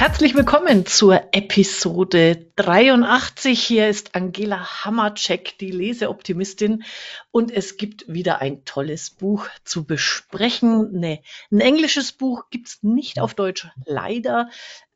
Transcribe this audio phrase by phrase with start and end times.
[0.00, 3.62] Herzlich willkommen zur Episode 83.
[3.62, 6.84] Hier ist Angela Hammercheck, die Leseoptimistin.
[7.30, 10.90] Und es gibt wieder ein tolles Buch zu besprechen.
[10.92, 14.48] Nee, ein englisches Buch gibt's nicht auf Deutsch, leider.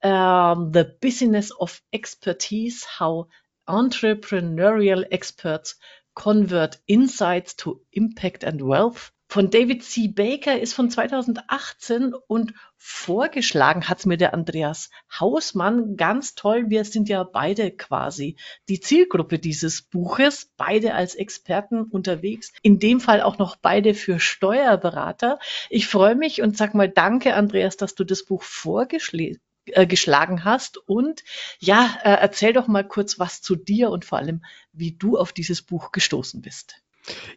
[0.03, 3.27] Uh, The Business of Expertise, How
[3.67, 5.79] Entrepreneurial Experts
[6.15, 10.07] Convert Insights to Impact and Wealth von David C.
[10.07, 15.97] Baker ist von 2018 und vorgeschlagen hat es mir der Andreas Hausmann.
[15.97, 16.67] Ganz toll.
[16.69, 18.37] Wir sind ja beide quasi
[18.69, 22.53] die Zielgruppe dieses Buches, beide als Experten unterwegs.
[22.63, 25.41] In dem Fall auch noch beide für Steuerberater.
[25.69, 30.79] Ich freue mich und sag mal danke, Andreas, dass du das Buch vorgeschlagen äh, hast.
[30.79, 31.25] Und
[31.59, 35.33] ja, äh, erzähl doch mal kurz was zu dir und vor allem, wie du auf
[35.33, 36.84] dieses Buch gestoßen bist.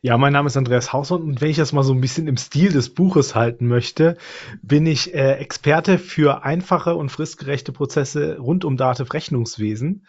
[0.02, 2.38] Ja, mein Name ist Andreas Hausmann und wenn ich das mal so ein bisschen im
[2.38, 4.16] Stil des Buches halten möchte,
[4.62, 10.06] bin ich äh, Experte für einfache und fristgerechte Prozesse rund um Dativ Rechnungswesen.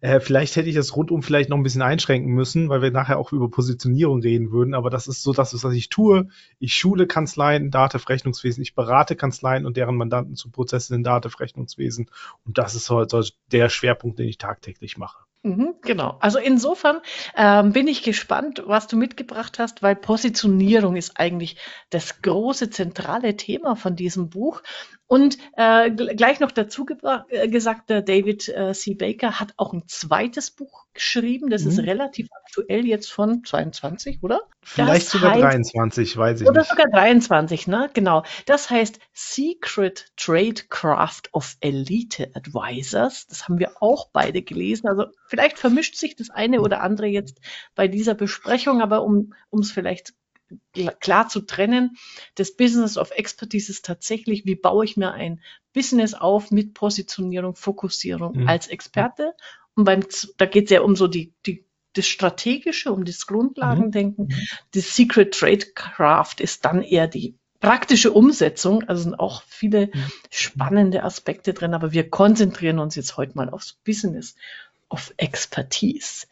[0.00, 3.18] Äh, vielleicht hätte ich das rundum vielleicht noch ein bisschen einschränken müssen, weil wir nachher
[3.18, 6.28] auch über Positionierung reden würden, aber das ist so das, was ich tue.
[6.58, 11.38] Ich schule Kanzleien Dativ Rechnungswesen, ich berate Kanzleien und deren Mandanten zu Prozessen in Dativ
[11.38, 12.10] Rechnungswesen
[12.46, 15.18] und das ist heute der Schwerpunkt, den ich tagtäglich mache.
[15.44, 16.18] Mhm, genau.
[16.20, 17.00] Also insofern
[17.36, 21.56] ähm, bin ich gespannt, was du mitgebracht hast, weil Positionierung ist eigentlich
[21.90, 24.62] das große zentrale Thema von diesem Buch.
[25.12, 26.86] Und äh, gleich noch dazu
[27.28, 28.94] äh, gesagt, der David äh, C.
[28.94, 31.50] Baker hat auch ein zweites Buch geschrieben.
[31.50, 31.68] Das mhm.
[31.68, 34.40] ist relativ aktuell jetzt von 22, oder?
[34.62, 36.72] Vielleicht das sogar heißt, 23, weiß ich oder nicht.
[36.72, 37.90] Oder sogar 23, ne?
[37.92, 38.22] Genau.
[38.46, 43.26] Das heißt Secret Trade Craft of Elite Advisors.
[43.26, 44.88] Das haben wir auch beide gelesen.
[44.88, 47.38] Also vielleicht vermischt sich das eine oder andere jetzt
[47.74, 50.14] bei dieser Besprechung, aber um es vielleicht
[51.00, 51.96] klar zu trennen.
[52.34, 55.40] Das Business of Expertise ist tatsächlich, wie baue ich mir ein
[55.72, 58.48] Business auf mit Positionierung, Fokussierung mhm.
[58.48, 59.34] als Experte.
[59.74, 60.04] Und beim,
[60.36, 61.64] da geht es ja um so die, die,
[61.94, 64.26] das Strategische, um das Grundlagendenken.
[64.26, 64.48] Mhm.
[64.74, 68.82] Das Secret Trade Craft ist dann eher die praktische Umsetzung.
[68.84, 70.12] Also sind auch viele mhm.
[70.30, 74.34] spannende Aspekte drin, aber wir konzentrieren uns jetzt heute mal aufs Business
[74.92, 76.26] of Expertise.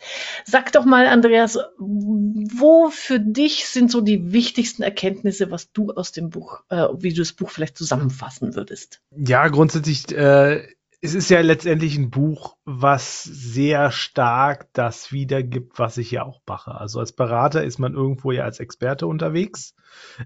[0.45, 6.13] Sag doch mal, Andreas, wo für dich sind so die wichtigsten Erkenntnisse, was du aus
[6.13, 9.01] dem Buch, äh, wie du das Buch vielleicht zusammenfassen würdest?
[9.17, 10.69] Ja, grundsätzlich, äh,
[11.03, 16.43] es ist ja letztendlich ein Buch, was sehr stark das wiedergibt, was ich ja auch
[16.47, 16.75] mache.
[16.75, 19.75] Also als Berater ist man irgendwo ja als Experte unterwegs,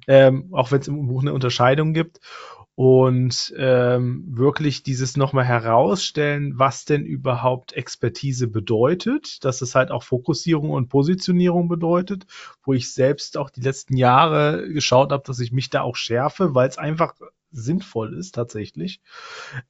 [0.08, 2.18] ähm, auch wenn es im Buch eine Unterscheidung gibt
[2.76, 10.02] und ähm, wirklich dieses nochmal herausstellen, was denn überhaupt Expertise bedeutet, dass es halt auch
[10.02, 12.26] Fokussierung und Positionierung bedeutet,
[12.64, 16.54] wo ich selbst auch die letzten Jahre geschaut habe, dass ich mich da auch schärfe,
[16.54, 17.14] weil es einfach
[17.54, 19.00] sinnvoll ist tatsächlich,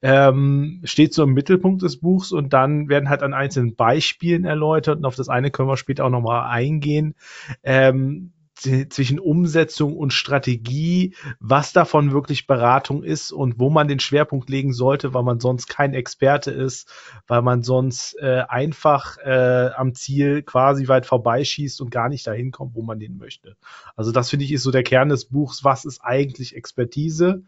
[0.03, 4.99] ähm, steht so im Mittelpunkt des Buchs und dann werden halt an einzelnen Beispielen erläutert
[4.99, 7.15] und auf das eine können wir später auch nochmal eingehen.
[7.63, 14.49] Ähm, zwischen Umsetzung und Strategie, was davon wirklich Beratung ist und wo man den Schwerpunkt
[14.49, 16.89] legen sollte, weil man sonst kein Experte ist,
[17.27, 22.53] weil man sonst äh, einfach äh, am Ziel quasi weit vorbeischießt und gar nicht dahin
[22.53, 23.57] kommt, wo man hin möchte.
[23.97, 27.43] Also das finde ich ist so der Kern des Buchs, was ist eigentlich Expertise?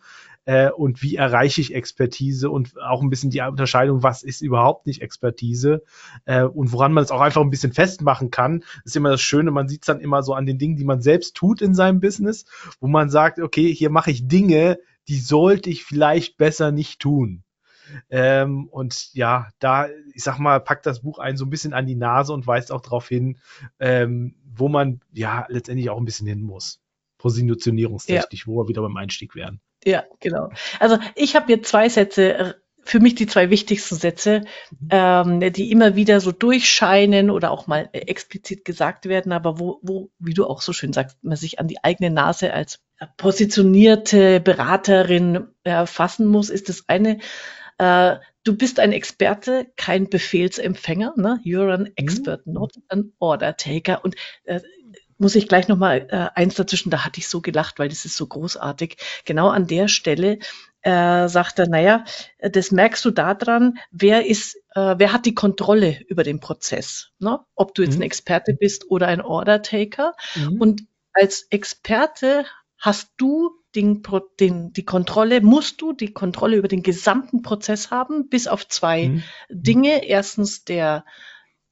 [0.47, 4.87] Äh, und wie erreiche ich Expertise und auch ein bisschen die Unterscheidung, was ist überhaupt
[4.87, 5.83] nicht Expertise
[6.25, 8.61] äh, und woran man es auch einfach ein bisschen festmachen kann.
[8.61, 10.85] Das ist immer das Schöne, man sieht es dann immer so an den Dingen, die
[10.85, 12.47] man selbst tut in seinem Business,
[12.81, 17.43] wo man sagt, okay, hier mache ich Dinge, die sollte ich vielleicht besser nicht tun.
[18.11, 21.87] Ähm, und ja, da, ich sag mal, packt das Buch einen so ein bisschen an
[21.87, 23.39] die Nase und weist auch darauf hin,
[23.79, 26.81] ähm, wo man ja letztendlich auch ein bisschen hin muss.
[27.19, 28.47] Positionierungstechnisch, ja.
[28.47, 29.61] wo wir wieder beim Einstieg wären.
[29.87, 30.51] Ja, genau.
[30.81, 34.89] Also ich habe hier zwei Sätze, für mich die zwei wichtigsten Sätze, mhm.
[34.91, 40.11] ähm, die immer wieder so durchscheinen oder auch mal explizit gesagt werden, aber wo, wo,
[40.19, 42.81] wie du auch so schön sagst, man sich an die eigene Nase als
[43.17, 47.19] positionierte Beraterin äh, fassen muss, ist das eine,
[47.79, 51.41] äh, du bist ein Experte, kein Befehlsempfänger, ne?
[51.45, 51.93] You're an mhm.
[51.95, 52.55] expert, mhm.
[52.55, 54.05] not an order taker.
[54.05, 54.61] Und äh,
[55.19, 58.05] muss ich gleich noch mal äh, eins dazwischen, da hatte ich so gelacht, weil das
[58.05, 58.97] ist so großartig.
[59.25, 60.39] Genau an der Stelle
[60.83, 62.05] äh, sagt er, naja,
[62.39, 67.41] das merkst du daran, wer ist, äh, wer hat die Kontrolle über den Prozess, ne?
[67.55, 68.03] ob du jetzt mhm.
[68.03, 70.15] ein Experte bist oder ein Order-Taker.
[70.35, 70.61] Mhm.
[70.61, 70.83] Und
[71.13, 72.45] als Experte
[72.79, 74.03] hast du den,
[74.39, 79.09] den, die Kontrolle, musst du die Kontrolle über den gesamten Prozess haben, bis auf zwei
[79.09, 79.23] mhm.
[79.51, 80.07] Dinge.
[80.07, 81.05] Erstens der,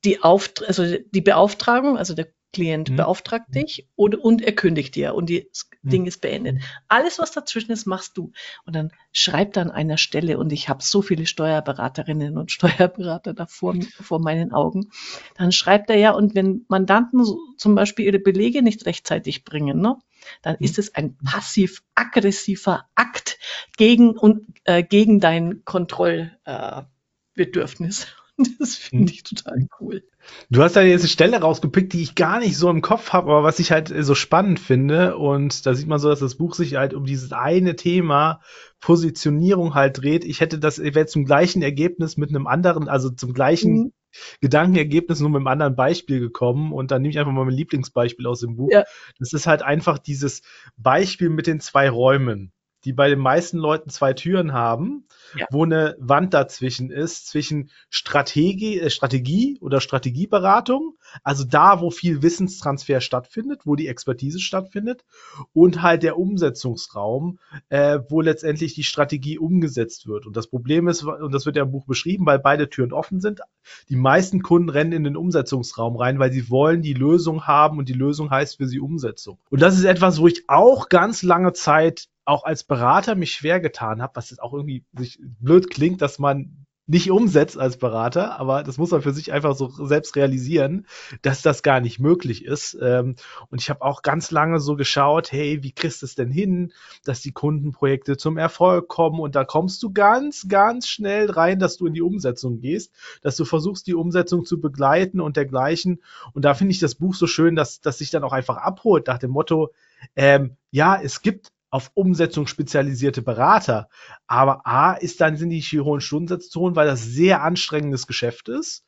[0.05, 2.97] die, Auft also die Beauftragung, also der Klient Mhm.
[2.97, 5.91] beauftragt dich und, und er kündigt dir und das Mhm.
[5.91, 6.63] Ding ist beendet.
[6.89, 8.33] Alles, was dazwischen ist, machst du.
[8.65, 13.35] Und dann schreibt er an einer Stelle, und ich habe so viele Steuerberaterinnen und Steuerberater
[13.35, 14.91] da vor, vor meinen Augen,
[15.37, 19.81] dann schreibt er ja, und wenn Mandanten so, zum Beispiel ihre Belege nicht rechtzeitig bringen,
[19.81, 19.97] ne,
[20.43, 20.65] dann Mhm.
[20.65, 23.39] ist es ein passiv-aggressiver Akt
[23.77, 28.05] gegen, und, äh, gegen dein Kontrollbedürfnis.
[28.05, 28.07] Äh,
[28.59, 30.03] das finde ich total cool.
[30.51, 33.31] Du hast da jetzt eine Stelle rausgepickt, die ich gar nicht so im Kopf habe,
[33.31, 35.17] aber was ich halt äh, so spannend finde.
[35.17, 38.41] Und da sieht man so, dass das Buch sich halt um dieses eine Thema
[38.81, 40.25] Positionierung halt dreht.
[40.25, 43.93] Ich hätte das, ich wäre zum gleichen Ergebnis mit einem anderen, also zum gleichen Mhm.
[44.41, 46.73] Gedankenergebnis nur mit einem anderen Beispiel gekommen.
[46.73, 48.71] Und dann nehme ich einfach mal mein Lieblingsbeispiel aus dem Buch.
[48.71, 48.85] Ja.
[49.19, 50.43] Das ist halt einfach dieses
[50.77, 52.53] Beispiel mit den zwei Räumen,
[52.85, 55.47] die bei den meisten Leuten zwei Türen haben, Ja.
[55.51, 62.23] wo eine Wand dazwischen ist, zwischen Strategie, äh, Strategie oder Strategieberatung, also da, wo viel
[62.23, 65.05] Wissenstransfer stattfindet, wo die Expertise stattfindet,
[65.53, 67.39] und halt der Umsetzungsraum,
[67.69, 70.27] äh, wo letztendlich die Strategie umgesetzt wird.
[70.27, 73.21] Und das Problem ist, und das wird ja im Buch beschrieben, weil beide Türen offen
[73.21, 73.41] sind,
[73.89, 77.89] die meisten Kunden rennen in den Umsetzungsraum rein, weil sie wollen die Lösung haben und
[77.89, 79.39] die Lösung heißt für sie Umsetzung.
[79.51, 83.61] Und das ist etwas, wo ich auch ganz lange Zeit auch als Berater mich schwer
[83.61, 88.39] getan habe, was jetzt auch irgendwie sich blöd klingt, dass man nicht umsetzt als Berater,
[88.39, 90.87] aber das muss man für sich einfach so selbst realisieren,
[91.23, 92.77] dass das gar nicht möglich ist.
[92.81, 93.17] Ähm,
[93.49, 96.73] und ich habe auch ganz lange so geschaut, hey, wie kriegst du es denn hin,
[97.05, 99.21] dass die Kundenprojekte zum Erfolg kommen?
[99.21, 102.93] Und da kommst du ganz, ganz schnell rein, dass du in die Umsetzung gehst,
[103.23, 106.03] dass du versuchst, die Umsetzung zu begleiten und dergleichen.
[106.35, 109.07] Und da finde ich das Buch so schön, dass, dass sich dann auch einfach abholt
[109.07, 109.73] nach dem Motto,
[110.17, 113.89] ähm, ja, es gibt auf Umsetzung spezialisierte Berater.
[114.29, 118.49] Aber A ist dann sind die hohen Stundensätze zu holen, weil das sehr anstrengendes Geschäft
[118.49, 118.85] ist.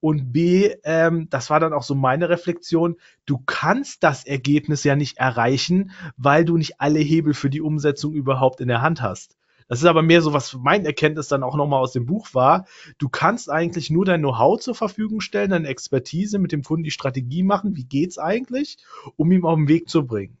[0.00, 4.96] Und B, ähm, das war dann auch so meine Reflexion, du kannst das Ergebnis ja
[4.96, 9.36] nicht erreichen, weil du nicht alle Hebel für die Umsetzung überhaupt in der Hand hast.
[9.68, 12.66] Das ist aber mehr so, was mein Erkenntnis dann auch nochmal aus dem Buch war.
[12.98, 16.90] Du kannst eigentlich nur dein Know-how zur Verfügung stellen, deine Expertise mit dem Kunden die
[16.90, 18.78] Strategie machen, wie geht's eigentlich,
[19.14, 20.36] um ihm auf den Weg zu bringen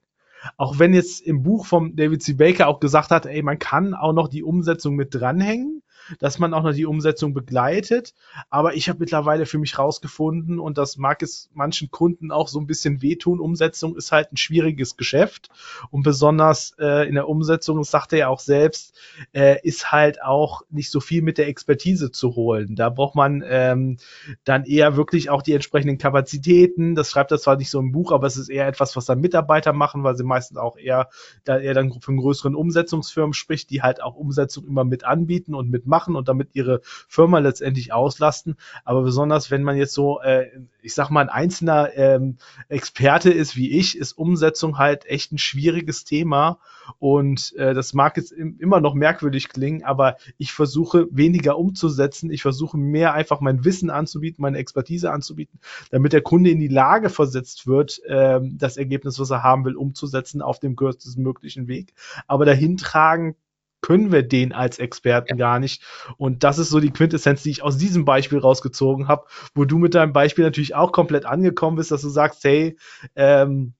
[0.56, 2.34] auch wenn jetzt im Buch vom David C.
[2.34, 5.82] Baker auch gesagt hat, ey, man kann auch noch die Umsetzung mit dranhängen,
[6.18, 8.14] dass man auch noch die Umsetzung begleitet.
[8.50, 12.60] Aber ich habe mittlerweile für mich rausgefunden, und das mag es manchen Kunden auch so
[12.60, 15.48] ein bisschen wehtun, Umsetzung ist halt ein schwieriges Geschäft.
[15.90, 18.94] Und besonders äh, in der Umsetzung, das sagt er ja auch selbst,
[19.32, 22.76] äh, ist halt auch nicht so viel mit der Expertise zu holen.
[22.76, 23.96] Da braucht man ähm,
[24.44, 26.94] dann eher wirklich auch die entsprechenden Kapazitäten.
[26.94, 29.20] Das schreibt er zwar nicht so im Buch, aber es ist eher etwas, was dann
[29.20, 31.08] Mitarbeiter machen, weil sie meistens auch eher,
[31.44, 35.70] da er dann von größeren Umsetzungsfirmen spricht, die halt auch Umsetzung immer mit anbieten und
[35.70, 38.56] mitmachen und damit ihre Firma letztendlich auslasten.
[38.84, 40.48] Aber besonders, wenn man jetzt so, äh,
[40.82, 42.36] ich sag mal, ein einzelner ähm,
[42.68, 46.58] Experte ist wie ich, ist Umsetzung halt echt ein schwieriges Thema.
[46.98, 52.30] Und äh, das mag jetzt im, immer noch merkwürdig klingen, aber ich versuche weniger umzusetzen.
[52.30, 56.68] Ich versuche mehr einfach mein Wissen anzubieten, meine Expertise anzubieten, damit der Kunde in die
[56.68, 61.68] Lage versetzt wird, ähm, das Ergebnis, was er haben will, umzusetzen auf dem kürzesten möglichen
[61.68, 61.94] Weg.
[62.26, 63.36] Aber dahin tragen
[63.84, 65.36] können wir den als Experten ja.
[65.36, 65.82] gar nicht.
[66.16, 69.76] Und das ist so die Quintessenz, die ich aus diesem Beispiel rausgezogen habe, wo du
[69.76, 72.78] mit deinem Beispiel natürlich auch komplett angekommen bist, dass du sagst, hey,
[73.14, 73.74] ähm,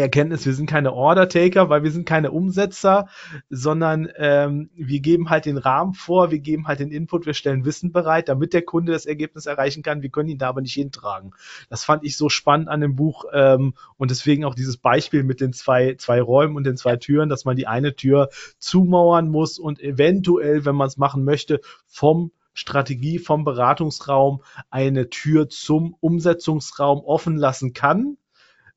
[0.00, 3.08] Erkenntnis, wir sind keine Order-Taker, weil wir sind keine Umsetzer,
[3.50, 7.64] sondern ähm, wir geben halt den Rahmen vor, wir geben halt den Input, wir stellen
[7.64, 10.02] Wissen bereit, damit der Kunde das Ergebnis erreichen kann.
[10.02, 11.32] Wir können ihn da aber nicht hintragen.
[11.68, 15.40] Das fand ich so spannend an dem Buch ähm, und deswegen auch dieses Beispiel mit
[15.40, 19.58] den zwei, zwei Räumen und den zwei Türen, dass man die eine Tür zumauern muss
[19.58, 27.00] und eventuell, wenn man es machen möchte, vom Strategie vom Beratungsraum eine Tür zum Umsetzungsraum
[27.00, 28.18] offen lassen kann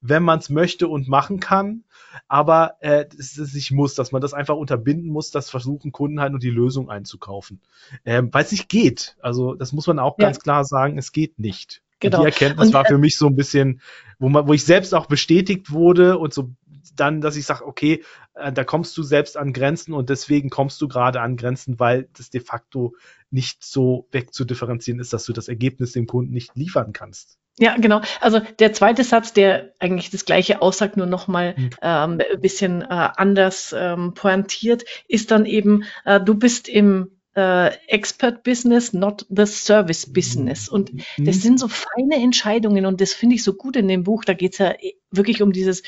[0.08, 1.84] wenn man es möchte und machen kann,
[2.28, 6.20] aber äh, es ist nicht muss, dass man das einfach unterbinden muss, das versuchen Kunden
[6.20, 7.62] halt nur die Lösung einzukaufen,
[8.06, 9.18] ähm, weil es nicht geht.
[9.22, 10.26] Also das muss man auch ja.
[10.26, 11.82] ganz klar sagen, es geht nicht.
[12.00, 12.18] Genau.
[12.18, 13.82] Und die Erkenntnis und, war für mich so ein bisschen,
[14.20, 16.52] wo man, wo ich selbst auch bestätigt wurde und so
[16.96, 18.04] dann, dass ich sage, okay,
[18.36, 22.10] äh, da kommst du selbst an Grenzen und deswegen kommst du gerade an Grenzen, weil
[22.14, 22.96] das de facto
[23.32, 27.38] nicht so wegzudifferenzieren ist, dass du das Ergebnis dem Kunden nicht liefern kannst.
[27.58, 28.02] Ja, genau.
[28.20, 31.70] Also der zweite Satz, der eigentlich das gleiche aussagt, nur nochmal mhm.
[31.82, 37.68] ähm, ein bisschen äh, anders ähm, pointiert, ist dann eben, äh, du bist im äh,
[37.88, 40.68] Expert Business, not the Service Business.
[40.68, 41.26] Und mhm.
[41.26, 44.26] das sind so feine Entscheidungen und das finde ich so gut in dem Buch.
[44.26, 44.74] Da geht's ja
[45.12, 45.84] wirklich um dieses,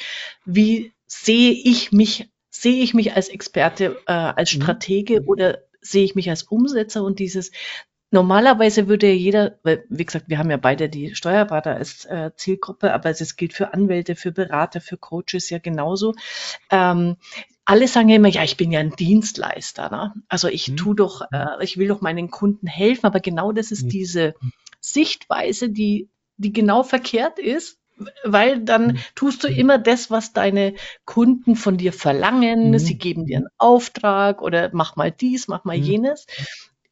[0.46, 5.28] wie sehe ich mich, sehe ich mich als Experte, äh, als Stratege mhm.
[5.28, 7.52] oder sehe ich mich als Umsetzer und dieses
[8.12, 12.94] normalerweise würde jeder, weil, wie gesagt, wir haben ja beide die Steuerberater als äh, Zielgruppe,
[12.94, 16.14] aber es gilt für Anwälte, für Berater, für Coaches ja genauso.
[16.72, 17.18] Ähm,
[17.66, 19.90] alle sagen ja immer, ja, ich bin ja ein Dienstleister.
[19.90, 20.14] Ne?
[20.30, 20.78] Also ich hm.
[20.78, 23.90] tu doch, äh, ich will doch meinen Kunden helfen, aber genau das ist hm.
[23.90, 24.36] diese
[24.80, 27.78] Sichtweise, die, die genau verkehrt ist,
[28.24, 28.98] weil dann hm.
[29.16, 32.72] tust du immer das, was deine Kunden von dir verlangen.
[32.72, 32.80] Mhm.
[32.80, 35.84] Sie geben dir einen Auftrag oder mach mal dies, mach mal mhm.
[35.84, 36.28] jenes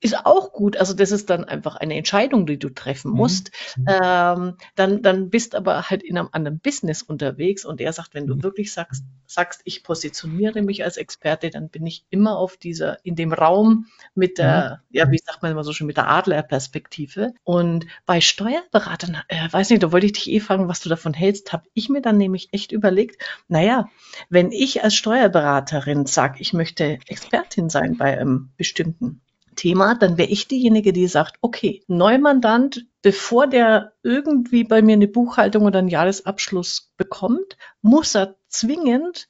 [0.01, 0.77] ist auch gut.
[0.77, 3.17] Also das ist dann einfach eine Entscheidung, die du treffen mhm.
[3.17, 3.51] musst.
[3.77, 3.85] Mhm.
[3.87, 8.27] Ähm, dann, dann bist aber halt in einem anderen Business unterwegs und er sagt, wenn
[8.27, 8.43] du mhm.
[8.43, 13.15] wirklich sagst, sagst, ich positioniere mich als Experte, dann bin ich immer auf dieser, in
[13.15, 14.97] dem Raum mit der, mhm.
[14.97, 17.33] ja, wie sagt man immer so schön, mit der Adlerperspektive.
[17.43, 21.13] Und bei Steuerberatern, äh, weiß nicht, da wollte ich dich eh fragen, was du davon
[21.13, 23.89] hältst, habe ich mir dann nämlich echt überlegt, naja,
[24.29, 29.21] wenn ich als Steuerberaterin sage, ich möchte Expertin sein bei einem bestimmten
[29.55, 35.07] Thema, dann wäre ich diejenige, die sagt, okay, Neumandant, bevor der irgendwie bei mir eine
[35.07, 39.27] Buchhaltung oder einen Jahresabschluss bekommt, muss er zwingend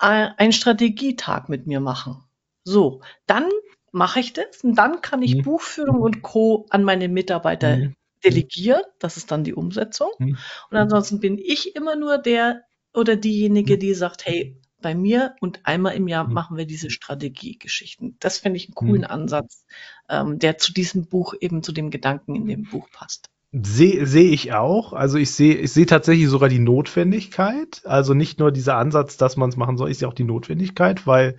[0.00, 2.24] äh, einen Strategietag mit mir machen.
[2.64, 3.48] So, dann
[3.92, 5.42] mache ich das und dann kann ich mhm.
[5.42, 6.66] Buchführung und Co.
[6.70, 7.94] an meine Mitarbeiter mhm.
[8.24, 8.82] delegieren.
[8.98, 10.10] Das ist dann die Umsetzung.
[10.18, 10.38] Mhm.
[10.70, 12.62] Und ansonsten bin ich immer nur der
[12.92, 16.34] oder diejenige, die sagt, hey, bei mir und einmal im Jahr mhm.
[16.34, 18.16] machen wir diese Strategiegeschichten.
[18.20, 19.08] Das finde ich einen coolen mhm.
[19.08, 19.64] Ansatz,
[20.08, 23.30] ähm, der zu diesem Buch eben zu dem Gedanken in dem Buch passt.
[23.52, 24.92] Sehe seh ich auch.
[24.92, 27.82] Also ich sehe ich sehe tatsächlich sogar die Notwendigkeit.
[27.84, 31.04] Also nicht nur dieser Ansatz, dass man es machen soll, ist ja auch die Notwendigkeit,
[31.04, 31.36] weil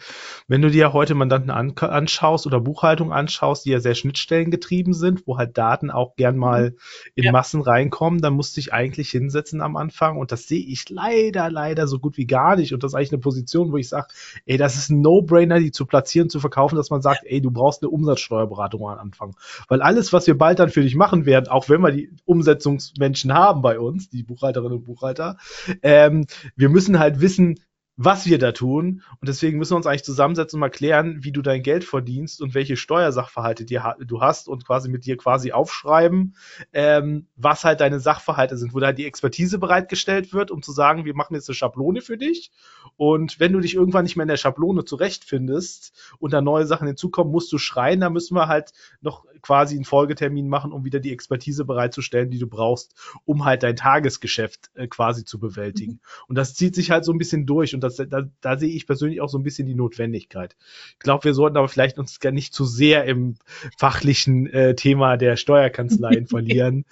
[0.50, 5.26] wenn du dir heute Mandanten an, anschaust oder Buchhaltung anschaust, die ja sehr schnittstellengetrieben sind,
[5.26, 6.76] wo halt Daten auch gern mal
[7.16, 7.32] in ja.
[7.32, 11.50] Massen reinkommen, dann musst du dich eigentlich hinsetzen am Anfang und das sehe ich leider,
[11.50, 12.74] leider so gut wie gar nicht.
[12.74, 14.08] Und das ist eigentlich eine Position, wo ich sage,
[14.46, 17.52] ey, das ist ein No-Brainer, die zu platzieren, zu verkaufen, dass man sagt, ey, du
[17.52, 19.34] brauchst eine Umsatzsteuerberatung am Anfang.
[19.70, 23.34] Weil alles, was wir bald dann für dich machen werden, auch wenn wir die Umsetzungsmenschen
[23.34, 25.38] haben bei uns, die Buchhalterinnen und Buchhalter.
[25.82, 27.60] Ähm, wir müssen halt wissen,
[27.98, 29.02] was wir da tun.
[29.20, 32.42] Und deswegen müssen wir uns eigentlich zusammensetzen und mal klären, wie du dein Geld verdienst
[32.42, 36.36] und welche Steuersachverhalte dir, du hast und quasi mit dir quasi aufschreiben,
[36.74, 41.06] ähm, was halt deine Sachverhalte sind, wo da die Expertise bereitgestellt wird, um zu sagen,
[41.06, 42.52] wir machen jetzt eine Schablone für dich.
[42.98, 46.88] Und wenn du dich irgendwann nicht mehr in der Schablone zurechtfindest und da neue Sachen
[46.88, 48.72] hinzukommen, musst du schreien, da müssen wir halt
[49.02, 52.96] noch quasi einen Folgetermin machen, um wieder die Expertise bereitzustellen, die du brauchst,
[53.26, 55.94] um halt dein Tagesgeschäft äh, quasi zu bewältigen.
[55.94, 56.00] Mhm.
[56.28, 58.88] Und das zieht sich halt so ein bisschen durch und das, da, da sehe ich
[58.88, 60.56] persönlich auch so ein bisschen die Notwendigkeit.
[60.94, 63.36] Ich glaube, wir sollten aber vielleicht uns gar nicht zu sehr im
[63.78, 66.86] fachlichen äh, Thema der Steuerkanzleien verlieren,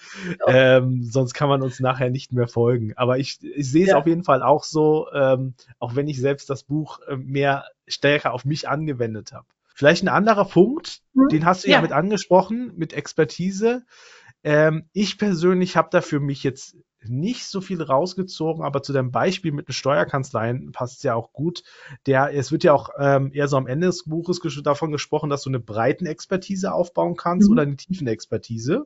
[0.47, 2.93] ähm, sonst kann man uns nachher nicht mehr folgen.
[2.95, 3.97] Aber ich, ich sehe es ja.
[3.97, 8.33] auf jeden Fall auch so, ähm, auch wenn ich selbst das Buch äh, mehr stärker
[8.33, 9.45] auf mich angewendet habe.
[9.73, 11.29] Vielleicht ein anderer Punkt, mhm.
[11.29, 11.77] den hast du ja.
[11.77, 13.85] ja mit angesprochen, mit Expertise.
[14.43, 16.75] Ähm, ich persönlich habe da für mich jetzt
[17.05, 21.31] nicht so viel rausgezogen, aber zu deinem Beispiel mit den Steuerkanzleien passt es ja auch
[21.33, 21.63] gut.
[22.05, 25.29] Der, es wird ja auch ähm, eher so am Ende des Buches ges davon gesprochen,
[25.29, 27.53] dass du eine breiten Expertise aufbauen kannst mhm.
[27.53, 28.85] oder eine tiefen Expertise.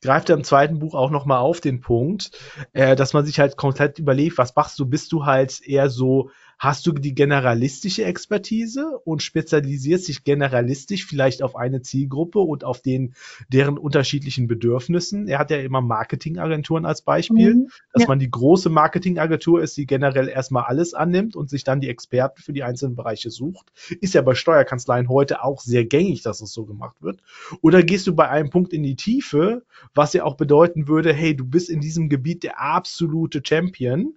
[0.00, 2.30] Greift er im zweiten Buch auch nochmal auf den Punkt,
[2.72, 4.86] äh, dass man sich halt komplett überlegt, was machst du?
[4.86, 11.42] Bist du halt eher so hast du die generalistische Expertise und spezialisierst dich generalistisch vielleicht
[11.42, 13.14] auf eine Zielgruppe und auf den,
[13.48, 15.28] deren unterschiedlichen Bedürfnissen.
[15.28, 18.08] Er hat ja immer Marketingagenturen als Beispiel, mhm, dass ja.
[18.08, 22.42] man die große Marketingagentur ist, die generell erstmal alles annimmt und sich dann die Experten
[22.42, 23.72] für die einzelnen Bereiche sucht.
[24.00, 27.20] Ist ja bei Steuerkanzleien heute auch sehr gängig, dass es so gemacht wird.
[27.62, 29.62] Oder gehst du bei einem Punkt in die Tiefe,
[29.94, 34.14] was ja auch bedeuten würde, hey, du bist in diesem Gebiet der absolute Champion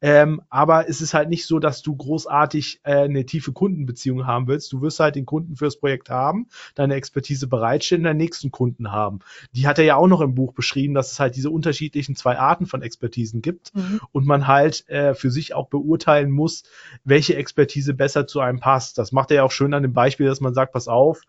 [0.00, 4.46] ähm, aber es ist halt nicht so, dass du großartig äh, eine tiefe Kundenbeziehung haben
[4.46, 4.72] willst.
[4.72, 9.20] Du wirst halt den Kunden fürs Projekt haben, deine Expertise bereitstellen, deinen nächsten Kunden haben.
[9.52, 12.38] Die hat er ja auch noch im Buch beschrieben, dass es halt diese unterschiedlichen zwei
[12.38, 14.00] Arten von Expertisen gibt mhm.
[14.12, 16.64] und man halt äh, für sich auch beurteilen muss,
[17.04, 18.98] welche Expertise besser zu einem passt.
[18.98, 21.22] Das macht er ja auch schön an dem Beispiel, dass man sagt, pass auf,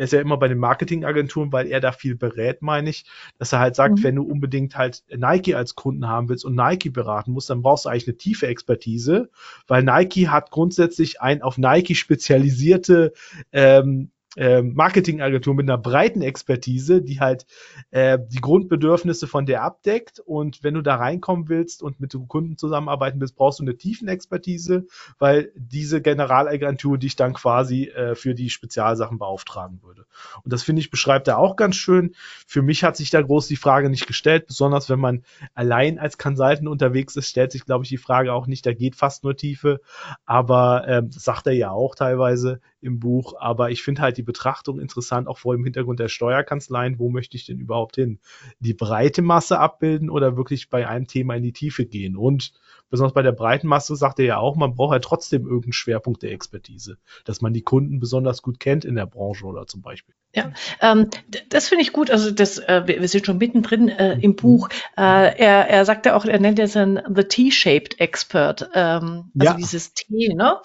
[0.00, 3.04] er ist ja immer bei den Marketingagenturen, weil er da viel berät, meine ich,
[3.38, 4.02] dass er halt sagt, mhm.
[4.02, 7.84] wenn du unbedingt halt Nike als Kunden haben willst und Nike beraten musst, dann brauchst
[7.84, 9.28] du eigentlich eine tiefe Expertise,
[9.66, 13.12] weil Nike hat grundsätzlich ein auf Nike spezialisierte
[13.52, 17.46] ähm, äh, Marketingagentur mit einer breiten Expertise, die halt
[17.90, 20.20] äh, die Grundbedürfnisse von der abdeckt.
[20.20, 24.08] Und wenn du da reinkommen willst und mit Kunden zusammenarbeiten willst, brauchst du eine tiefen
[24.08, 24.86] Expertise,
[25.18, 30.06] weil diese Generalagentur dich dann quasi äh, für die Spezialsachen beauftragen würde.
[30.44, 32.14] Und das finde ich beschreibt er auch ganz schön.
[32.46, 36.18] Für mich hat sich da groß die Frage nicht gestellt, besonders wenn man allein als
[36.18, 38.64] Consultant unterwegs ist, stellt sich, glaube ich, die Frage auch nicht.
[38.64, 39.80] Da geht fast nur Tiefe.
[40.24, 43.34] Aber ähm, das sagt er ja auch teilweise im Buch.
[43.38, 47.36] Aber ich finde halt die Betrachtung interessant, auch vor dem Hintergrund der Steuerkanzleien, wo möchte
[47.36, 48.18] ich denn überhaupt hin?
[48.58, 52.16] Die breite Masse abbilden oder wirklich bei einem Thema in die Tiefe gehen?
[52.16, 52.52] Und
[52.90, 56.22] besonders bei der breiten Masse sagt er ja auch, man braucht ja trotzdem irgendeinen Schwerpunkt
[56.22, 60.14] der Expertise, dass man die Kunden besonders gut kennt in der Branche oder zum Beispiel.
[60.32, 61.10] Ja, ähm,
[61.48, 62.08] das finde ich gut.
[62.10, 64.68] Also das, äh, wir, wir, sind schon mittendrin äh, im Buch.
[64.96, 69.52] Äh, er, er sagt ja auch, er nennt es ein The T-shaped Expert, ähm, also
[69.52, 69.54] ja.
[69.54, 70.32] dieses T.
[70.34, 70.58] Ne?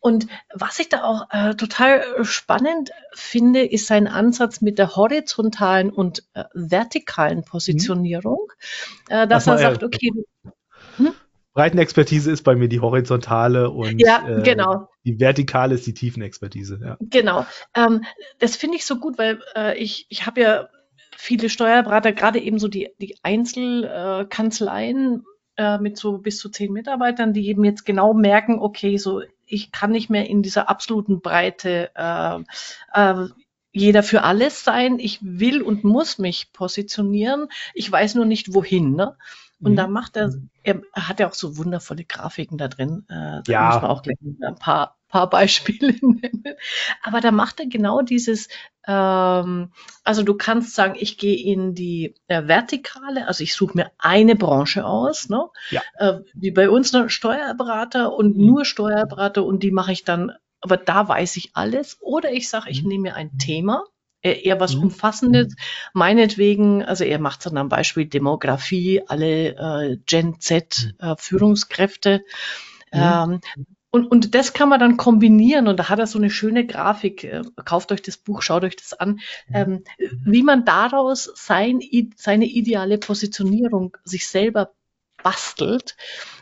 [0.00, 5.90] Und was ich da auch äh, total spannend finde, ist sein Ansatz mit der horizontalen
[5.90, 8.50] und äh, vertikalen Positionierung,
[9.08, 9.28] mhm.
[9.28, 10.10] dass er sagt, okay?
[11.54, 14.88] Breitenexpertise ist bei mir die horizontale und ja, äh, genau.
[15.04, 16.80] die vertikale ist die Tiefenexpertise.
[16.82, 16.96] Ja.
[17.00, 17.46] Genau.
[17.74, 18.04] Ähm,
[18.38, 20.68] das finde ich so gut, weil äh, ich, ich habe ja
[21.16, 25.24] viele Steuerberater, gerade eben so die, die Einzelkanzleien
[25.56, 29.70] äh, mit so bis zu zehn Mitarbeitern, die eben jetzt genau merken, okay, so ich
[29.70, 32.38] kann nicht mehr in dieser absoluten Breite äh,
[32.94, 33.28] äh,
[33.72, 34.98] jeder für alles sein.
[34.98, 37.48] Ich will und muss mich positionieren.
[37.74, 38.94] Ich weiß nur nicht wohin.
[38.94, 39.16] Ne?
[39.62, 39.76] Und mhm.
[39.76, 40.32] da macht er,
[40.64, 43.04] er hat ja auch so wundervolle Grafiken da drin.
[43.08, 43.66] Äh, da ja.
[43.66, 46.44] muss man auch gleich ein paar, paar Beispiele nennen.
[47.02, 48.48] Aber da macht er genau dieses,
[48.88, 53.92] ähm, also du kannst sagen, ich gehe in die äh, Vertikale, also ich suche mir
[53.98, 55.46] eine Branche aus, ne?
[55.70, 55.82] Ja.
[55.96, 58.46] Äh, wie bei uns ne, Steuerberater und mhm.
[58.46, 61.98] nur Steuerberater und die mache ich dann, aber da weiß ich alles.
[62.00, 62.88] Oder ich sage, ich mhm.
[62.88, 63.84] nehme mir ein Thema
[64.22, 64.84] eher was mhm.
[64.84, 65.54] Umfassendes.
[65.92, 72.22] Meinetwegen, also er macht dann am Beispiel Demografie, alle äh, Gen Z äh, Führungskräfte.
[72.92, 73.00] Mhm.
[73.00, 73.40] Ähm,
[73.94, 77.24] und, und das kann man dann kombinieren und da hat er so eine schöne Grafik.
[77.24, 79.20] Äh, kauft euch das Buch, schaut euch das an,
[79.52, 79.84] ähm,
[80.24, 81.80] wie man daraus sein,
[82.16, 84.72] seine ideale Positionierung sich selber
[85.22, 85.96] bastelt.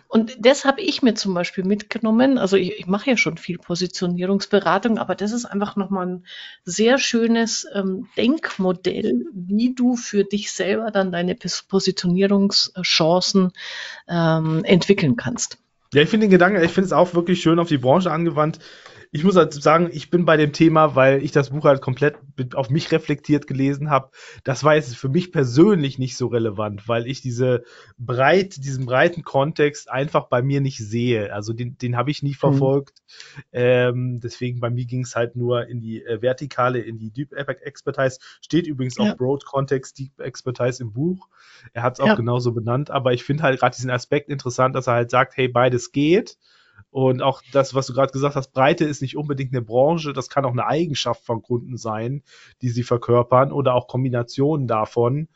[0.08, 2.36] Und das habe ich mir zum Beispiel mitgenommen.
[2.36, 6.26] Also ich, ich mache ja schon viel Positionierungsberatung, aber das ist einfach nochmal ein
[6.64, 13.52] sehr schönes ähm, Denkmodell, wie du für dich selber dann deine Positionierungschancen
[14.08, 15.58] ähm, entwickeln kannst.
[15.94, 18.58] Ja, ich finde den Gedanken, ich finde es auch wirklich schön auf die Branche angewandt
[19.12, 22.16] ich muss halt sagen, ich bin bei dem Thema, weil ich das Buch halt komplett
[22.54, 24.10] auf mich reflektiert gelesen habe.
[24.44, 27.64] Das war jetzt für mich persönlich nicht so relevant, weil ich diese
[27.98, 31.32] breit, diesen breiten Kontext einfach bei mir nicht sehe.
[31.32, 32.34] Also den, den habe ich nie mhm.
[32.34, 33.02] verfolgt.
[33.02, 33.42] Mhm.
[33.52, 37.32] Ähm, deswegen bei mir ging es halt nur in die äh, Vertikale, in die Deep
[37.32, 38.20] Expertise.
[38.40, 39.10] Steht übrigens ja.
[39.12, 41.28] auch Broad Context Deep Expertise im Buch.
[41.72, 42.14] Er hat es auch ja.
[42.14, 45.48] genauso benannt, aber ich finde halt gerade diesen Aspekt interessant, dass er halt sagt, hey,
[45.48, 46.36] beides geht.
[46.90, 50.28] Und auch das, was du gerade gesagt hast, Breite ist nicht unbedingt eine Branche, das
[50.28, 52.22] kann auch eine Eigenschaft von Kunden sein,
[52.62, 55.28] die sie verkörpern oder auch Kombinationen davon.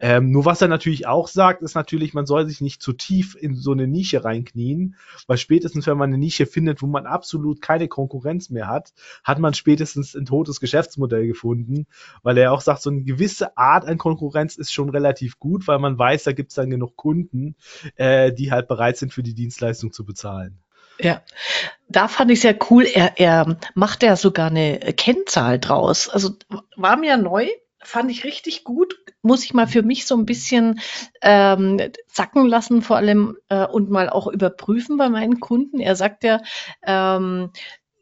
[0.00, 3.36] Ähm, nur was er natürlich auch sagt, ist natürlich, man soll sich nicht zu tief
[3.38, 4.96] in so eine Nische reinknien,
[5.28, 8.92] weil spätestens, wenn man eine Nische findet, wo man absolut keine Konkurrenz mehr hat,
[9.22, 11.86] hat man spätestens ein totes Geschäftsmodell gefunden,
[12.24, 15.78] weil er auch sagt, so eine gewisse Art an Konkurrenz ist schon relativ gut, weil
[15.78, 17.54] man weiß, da gibt es dann genug Kunden,
[17.94, 20.58] äh, die halt bereit sind, für die Dienstleistung zu bezahlen.
[20.98, 21.22] Ja,
[21.88, 22.84] da fand ich sehr cool.
[22.84, 26.08] Er, er macht ja sogar eine Kennzahl draus.
[26.08, 26.30] Also
[26.76, 27.48] war mir neu,
[27.82, 28.98] fand ich richtig gut.
[29.22, 30.80] Muss ich mal für mich so ein bisschen
[31.22, 35.80] ähm, sacken lassen, vor allem äh, und mal auch überprüfen bei meinen Kunden.
[35.80, 36.40] Er sagt ja,
[36.84, 37.50] ähm,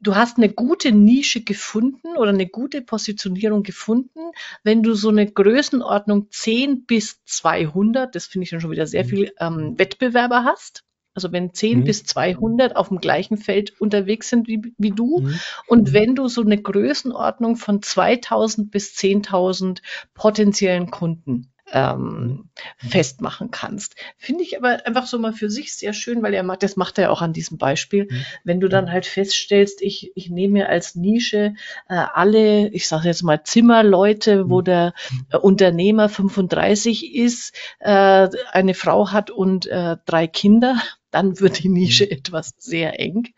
[0.01, 4.21] du hast eine gute Nische gefunden oder eine gute Positionierung gefunden,
[4.63, 9.05] wenn du so eine Größenordnung 10 bis 200, das finde ich dann schon wieder sehr
[9.05, 9.09] mhm.
[9.09, 10.85] viel, ähm, Wettbewerber hast.
[11.14, 11.85] Also wenn 10 mhm.
[11.85, 15.40] bis 200 auf dem gleichen Feld unterwegs sind wie, wie du mhm.
[15.68, 19.81] und wenn du so eine Größenordnung von 2000 bis 10.000
[20.14, 22.50] potenziellen Kunden ähm,
[22.83, 22.88] mhm.
[22.88, 23.96] festmachen kannst.
[24.16, 26.98] Finde ich aber einfach so mal für sich sehr schön, weil er macht, das macht
[26.98, 28.07] er auch an diesem Beispiel.
[28.11, 28.24] Mhm.
[28.44, 31.55] Wenn du dann halt feststellst, ich, ich nehme mir als Nische
[31.88, 34.64] äh, alle, ich sage jetzt mal Zimmerleute, wo mhm.
[34.64, 34.94] der
[35.31, 40.77] äh, Unternehmer 35 ist, äh, eine Frau hat und äh, drei Kinder,
[41.14, 42.11] dann wird die Nische mhm.
[42.11, 43.29] etwas sehr eng.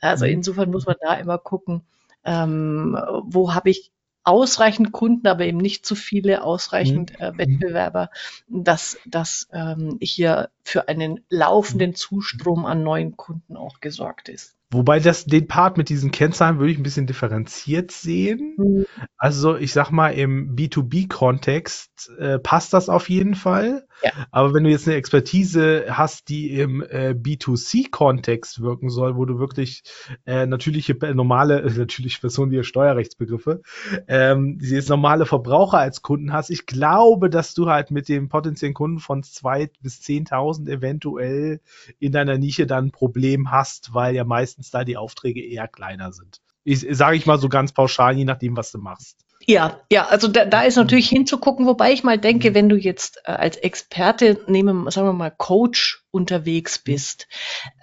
[0.00, 0.32] Also mhm.
[0.32, 1.82] insofern muss man da immer gucken,
[2.24, 7.24] ähm, wo habe ich ausreichend Kunden, aber eben nicht zu viele ausreichend mhm.
[7.24, 8.10] äh, Wettbewerber,
[8.48, 14.55] dass, dass ähm, hier für einen laufenden Zustrom an neuen Kunden auch gesorgt ist.
[14.70, 18.56] Wobei das, den Part mit diesen Kennzahlen würde ich ein bisschen differenziert sehen.
[18.56, 18.86] Mhm.
[19.16, 23.86] Also ich sag mal, im B2B-Kontext äh, passt das auf jeden Fall.
[24.02, 24.10] Ja.
[24.30, 29.38] Aber wenn du jetzt eine Expertise hast, die im äh, B2C-Kontext wirken soll, wo du
[29.38, 29.82] wirklich
[30.26, 33.62] äh, natürliche, normale, äh, natürliche Personen, die Steuerrechtsbegriffe,
[34.08, 38.28] ähm, die jetzt normale Verbraucher als Kunden hast, ich glaube, dass du halt mit dem
[38.28, 41.60] potenziellen Kunden von zwei bis zehntausend eventuell
[41.98, 44.24] in deiner Nische dann ein Problem hast, weil ja
[44.56, 46.40] meistens da die Aufträge eher kleiner sind.
[46.64, 49.18] Sage ich mal so ganz pauschal, je nachdem, was du machst.
[49.46, 53.20] Ja, ja, also da, da ist natürlich hinzugucken, wobei ich mal denke, wenn du jetzt
[53.24, 57.28] äh, als Experte, nehmen, sagen wir mal, Coach unterwegs bist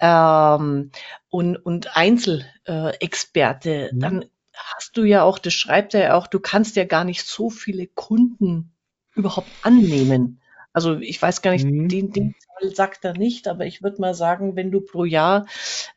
[0.00, 0.90] ähm,
[1.30, 4.00] und, und Einzelexperte, äh, mhm.
[4.00, 7.24] dann hast du ja auch, das schreibt er ja auch, du kannst ja gar nicht
[7.24, 8.74] so viele Kunden
[9.14, 10.40] überhaupt annehmen.
[10.74, 11.88] Also ich weiß gar nicht, mhm.
[11.88, 15.46] den, den Zahl sagt er nicht, aber ich würde mal sagen, wenn du pro Jahr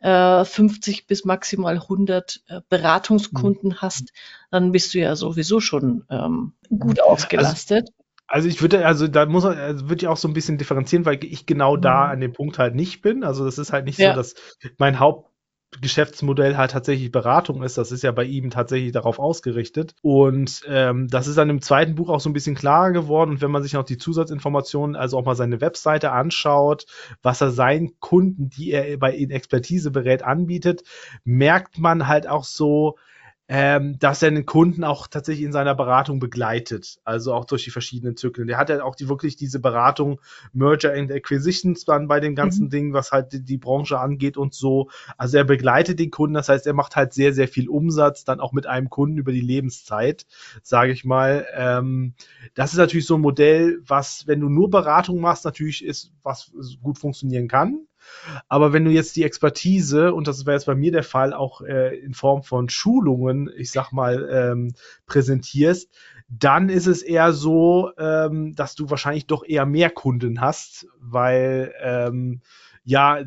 [0.01, 3.81] äh, 50 bis maximal 100 äh, Beratungskunden mhm.
[3.81, 4.13] hast,
[4.51, 7.89] dann bist du ja sowieso schon ähm, gut also ausgelastet.
[7.89, 10.59] Also, also ich würde, also da muss man, also würde ich auch so ein bisschen
[10.59, 12.11] differenzieren, weil ich genau da mhm.
[12.11, 13.23] an dem Punkt halt nicht bin.
[13.23, 14.11] Also das ist halt nicht ja.
[14.11, 14.35] so, dass
[14.77, 15.31] mein Haupt
[15.81, 17.77] Geschäftsmodell halt tatsächlich Beratung ist.
[17.77, 19.95] Das ist ja bei ihm tatsächlich darauf ausgerichtet.
[20.01, 23.31] Und ähm, das ist dann im zweiten Buch auch so ein bisschen klarer geworden.
[23.31, 26.85] Und wenn man sich noch die Zusatzinformationen, also auch mal seine Webseite anschaut,
[27.21, 30.83] was er seinen Kunden, die er bei in Expertise berät, anbietet,
[31.23, 32.95] merkt man halt auch so,
[33.49, 37.71] ähm, dass er den Kunden auch tatsächlich in seiner Beratung begleitet, also auch durch die
[37.71, 38.47] verschiedenen Zyklen.
[38.47, 40.19] Der hat ja auch die, wirklich diese Beratung
[40.51, 42.69] Merger and Acquisitions dann bei den ganzen mhm.
[42.69, 44.89] Dingen, was halt die, die, Branche angeht und so.
[45.17, 48.39] Also er begleitet den Kunden, das heißt, er macht halt sehr, sehr viel Umsatz dann
[48.39, 50.25] auch mit einem Kunden über die Lebenszeit,
[50.61, 51.47] sage ich mal.
[51.53, 52.13] Ähm,
[52.53, 56.51] das ist natürlich so ein Modell, was, wenn du nur Beratung machst, natürlich ist, was
[56.81, 57.87] gut funktionieren kann.
[58.47, 61.61] Aber wenn du jetzt die Expertise, und das wäre jetzt bei mir der Fall, auch
[61.61, 64.73] äh, in Form von Schulungen, ich sag mal, ähm,
[65.05, 65.89] präsentierst,
[66.29, 71.73] dann ist es eher so, ähm, dass du wahrscheinlich doch eher mehr Kunden hast, weil
[71.81, 72.41] ähm,
[72.87, 73.19] ja,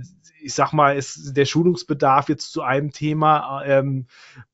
[0.42, 4.06] ich sag mal, ist der Schulungsbedarf jetzt zu einem Thema ähm,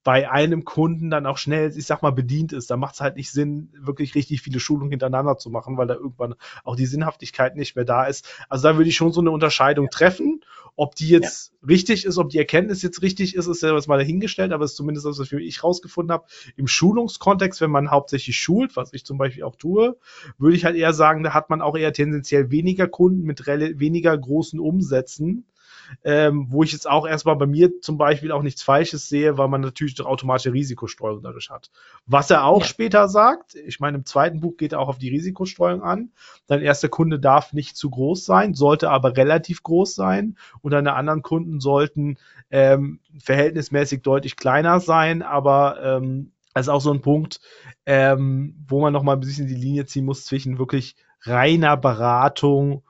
[0.03, 2.73] bei einem Kunden dann auch schnell, ich sag mal, bedient ist.
[2.73, 5.95] Da macht es halt nicht Sinn, wirklich richtig viele Schulungen hintereinander zu machen, weil da
[5.95, 8.29] irgendwann auch die Sinnhaftigkeit nicht mehr da ist.
[8.49, 10.41] Also da würde ich schon so eine Unterscheidung treffen.
[10.77, 11.69] Ob die jetzt ja.
[11.69, 14.73] richtig ist, ob die Erkenntnis jetzt richtig ist, ist ja was mal dahingestellt, aber es
[14.73, 16.27] ist zumindest das, was ich rausgefunden habe.
[16.57, 19.99] Im Schulungskontext, wenn man hauptsächlich schult, was ich zum Beispiel auch tue,
[20.39, 24.17] würde ich halt eher sagen, da hat man auch eher tendenziell weniger Kunden mit weniger
[24.17, 25.47] großen Umsätzen
[26.05, 29.49] ähm, wo ich jetzt auch erstmal bei mir zum Beispiel auch nichts Falsches sehe, weil
[29.49, 31.71] man natürlich doch automatische Risikostreuung dadurch hat.
[32.07, 32.67] Was er auch ja.
[32.67, 36.11] später sagt, ich meine, im zweiten Buch geht er auch auf die Risikostreuung an.
[36.47, 40.95] Dein erster Kunde darf nicht zu groß sein, sollte aber relativ groß sein und deine
[40.95, 42.19] anderen Kunden sollten
[42.51, 47.41] ähm, verhältnismäßig deutlich kleiner sein, aber ähm, das ist auch so ein Punkt,
[47.85, 52.83] ähm, wo man nochmal ein bisschen die Linie ziehen muss zwischen wirklich reiner Beratung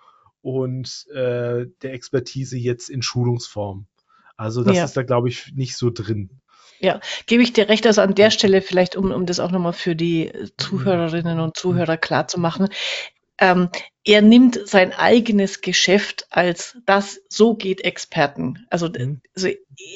[0.47, 3.87] und äh, der Expertise jetzt in Schulungsform.
[4.37, 4.85] Also das ja.
[4.85, 6.31] ist da, glaube ich, nicht so drin.
[6.79, 7.85] Ja, gebe ich dir recht.
[7.85, 11.97] Also an der Stelle vielleicht, um, um das auch nochmal für die Zuhörerinnen und Zuhörer
[11.97, 12.69] klar zu machen.
[13.39, 13.69] Ähm,
[14.05, 18.65] er nimmt sein eigenes Geschäft als das, so geht Experten.
[18.71, 19.21] Also, mhm.
[19.35, 19.49] also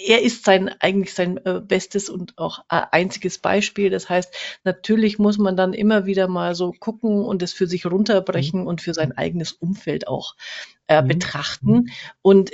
[0.06, 3.88] er ist sein, eigentlich sein äh, bestes und auch äh, einziges Beispiel.
[3.88, 7.86] Das heißt, natürlich muss man dann immer wieder mal so gucken und es für sich
[7.86, 8.66] runterbrechen mhm.
[8.66, 10.34] und für sein eigenes Umfeld auch
[10.88, 11.08] äh, mhm.
[11.08, 11.90] betrachten.
[12.20, 12.50] Und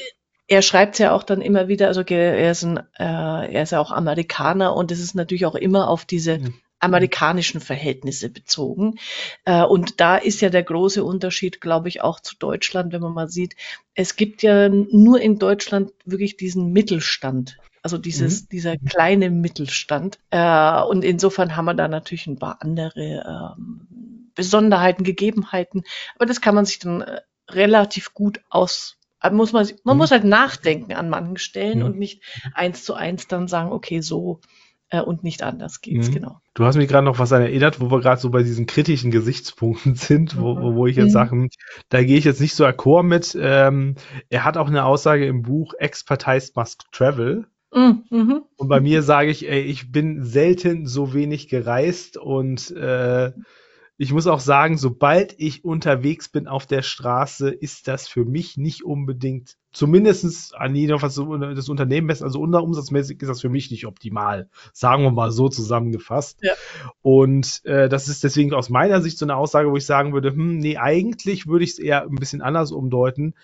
[0.48, 3.80] er schreibt ja auch dann immer wieder, also er ist, ein, äh, er ist ja
[3.80, 8.98] auch Amerikaner und es ist natürlich auch immer auf diese mhm amerikanischen Verhältnisse bezogen.
[9.44, 13.14] Äh, und da ist ja der große Unterschied, glaube ich, auch zu Deutschland, wenn man
[13.14, 13.56] mal sieht,
[13.94, 17.56] es gibt ja nur in Deutschland wirklich diesen Mittelstand.
[17.82, 18.46] Also dieses, mhm.
[18.50, 20.18] dieser kleine Mittelstand.
[20.30, 25.84] Äh, und insofern haben wir da natürlich ein paar andere ähm, Besonderheiten, Gegebenheiten.
[26.16, 28.96] Aber das kann man sich dann äh, relativ gut aus
[29.32, 29.98] muss man, man mhm.
[29.98, 31.84] muss halt nachdenken an manchen Stellen mhm.
[31.84, 32.22] und nicht
[32.54, 34.40] eins zu eins dann sagen, okay, so
[34.90, 36.14] äh, und nicht anders geht's, mhm.
[36.14, 36.40] genau.
[36.56, 39.94] Du hast mich gerade noch was erinnert, wo wir gerade so bei diesen kritischen Gesichtspunkten
[39.94, 41.10] sind, wo, wo, ich jetzt mhm.
[41.10, 41.48] sage,
[41.90, 43.36] da gehe ich jetzt nicht so akkord mit.
[43.38, 43.96] Ähm,
[44.30, 47.46] er hat auch eine Aussage im Buch Expertise Must Travel.
[47.74, 48.04] Mhm.
[48.08, 48.42] mhm.
[48.56, 53.32] Und bei mir sage ich, ey, ich bin selten so wenig gereist und äh,
[53.98, 58.56] ich muss auch sagen, sobald ich unterwegs bin auf der Straße, ist das für mich
[58.56, 63.70] nicht unbedingt zumindestens an jeder, was das Unternehmen ist, also unterumsatzmäßig ist das für mich
[63.70, 64.48] nicht optimal.
[64.72, 66.38] Sagen wir mal so zusammengefasst.
[66.40, 66.54] Ja.
[67.02, 70.30] Und äh, das ist deswegen aus meiner Sicht so eine Aussage, wo ich sagen würde,
[70.30, 73.34] hm, nee, eigentlich würde ich es eher ein bisschen anders umdeuten,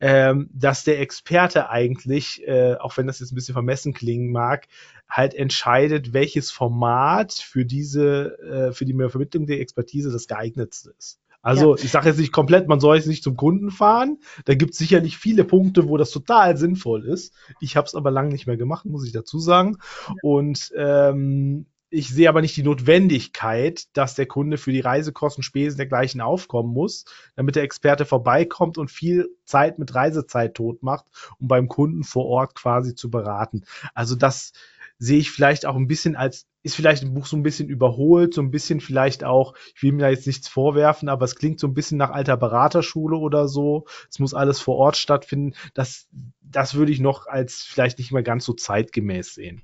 [0.00, 4.68] ähm, dass der Experte eigentlich, äh, auch wenn das jetzt ein bisschen vermessen klingen mag,
[5.10, 11.21] halt entscheidet, welches Format für diese, äh, für die Vermittlung der Expertise das geeignetste ist.
[11.42, 11.84] Also ja.
[11.84, 14.18] ich sage jetzt nicht komplett, man soll jetzt nicht zum Kunden fahren.
[14.44, 17.34] Da gibt es sicherlich viele Punkte, wo das total sinnvoll ist.
[17.60, 19.78] Ich habe es aber lange nicht mehr gemacht, muss ich dazu sagen.
[20.08, 20.14] Ja.
[20.22, 25.76] Und ähm, ich sehe aber nicht die Notwendigkeit, dass der Kunde für die Reisekosten, Spesen
[25.76, 27.04] dergleichen aufkommen muss,
[27.36, 31.04] damit der Experte vorbeikommt und viel Zeit mit Reisezeit tot macht,
[31.38, 33.64] um beim Kunden vor Ort quasi zu beraten.
[33.92, 34.52] Also das
[34.98, 38.34] sehe ich vielleicht auch ein bisschen als, ist vielleicht ein Buch so ein bisschen überholt,
[38.34, 41.58] so ein bisschen vielleicht auch, ich will mir da jetzt nichts vorwerfen, aber es klingt
[41.58, 43.86] so ein bisschen nach alter Beraterschule oder so.
[44.10, 45.54] Es muss alles vor Ort stattfinden.
[45.74, 46.08] Das,
[46.42, 49.62] das würde ich noch als vielleicht nicht mehr ganz so zeitgemäß sehen.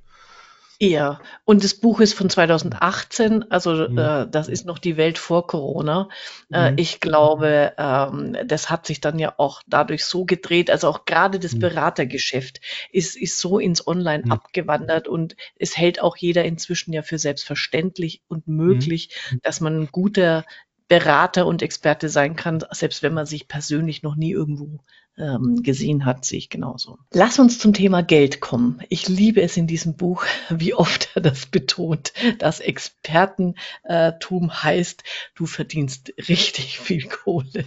[0.81, 3.99] Ja, und das Buch ist von 2018, also mhm.
[3.99, 6.09] äh, das ist noch die Welt vor Corona.
[6.53, 6.79] Äh, mhm.
[6.79, 11.41] Ich glaube, ähm, das hat sich dann ja auch dadurch so gedreht, also auch gerade
[11.41, 11.61] das mhm.
[11.61, 12.61] Beratergeschäft
[12.93, 14.31] ist, ist so ins Online mhm.
[14.31, 18.57] abgewandert und es hält auch jeder inzwischen ja für selbstverständlich und mhm.
[18.57, 19.11] möglich,
[19.43, 20.45] dass man ein guter
[20.87, 24.79] Berater und Experte sein kann, selbst wenn man sich persönlich noch nie irgendwo
[25.19, 26.99] ähm, gesehen hat, sehe ich genauso.
[27.13, 28.81] Lass uns zum Thema Geld kommen.
[28.89, 35.03] Ich liebe es in diesem Buch, wie oft er das betont, dass Expertentum heißt,
[35.35, 37.65] du verdienst richtig viel Kohle.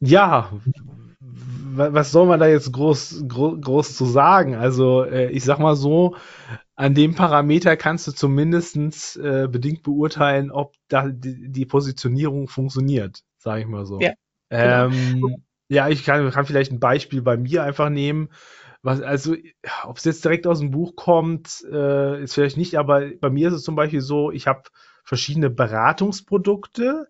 [0.00, 0.52] Ja,
[1.76, 4.54] was soll man da jetzt groß, groß, groß zu sagen?
[4.54, 6.16] Also äh, ich sag mal so,
[6.76, 8.76] an dem Parameter kannst du zumindest
[9.16, 14.00] äh, bedingt beurteilen, ob da die, die Positionierung funktioniert, sage ich mal so.
[14.00, 14.12] Ja,
[14.50, 14.86] genau.
[14.86, 18.30] ähm, ja, ich kann, kann vielleicht ein Beispiel bei mir einfach nehmen.
[18.82, 19.34] Was, also,
[19.84, 23.48] ob es jetzt direkt aus dem Buch kommt, äh, ist vielleicht nicht, aber bei mir
[23.48, 24.62] ist es zum Beispiel so, ich habe
[25.04, 27.08] verschiedene Beratungsprodukte.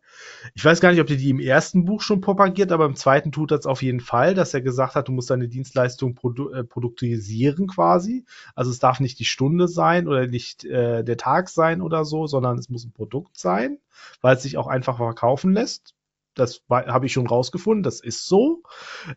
[0.54, 3.32] Ich weiß gar nicht, ob der die im ersten Buch schon propagiert, aber im zweiten
[3.32, 6.64] tut das auf jeden Fall, dass er gesagt hat, du musst deine Dienstleistung produ äh,
[6.64, 8.24] produktisieren quasi.
[8.54, 12.26] Also es darf nicht die Stunde sein oder nicht äh, der Tag sein oder so,
[12.26, 13.78] sondern es muss ein Produkt sein,
[14.20, 15.93] weil es sich auch einfach verkaufen lässt.
[16.34, 18.62] Das habe ich schon rausgefunden, das ist so.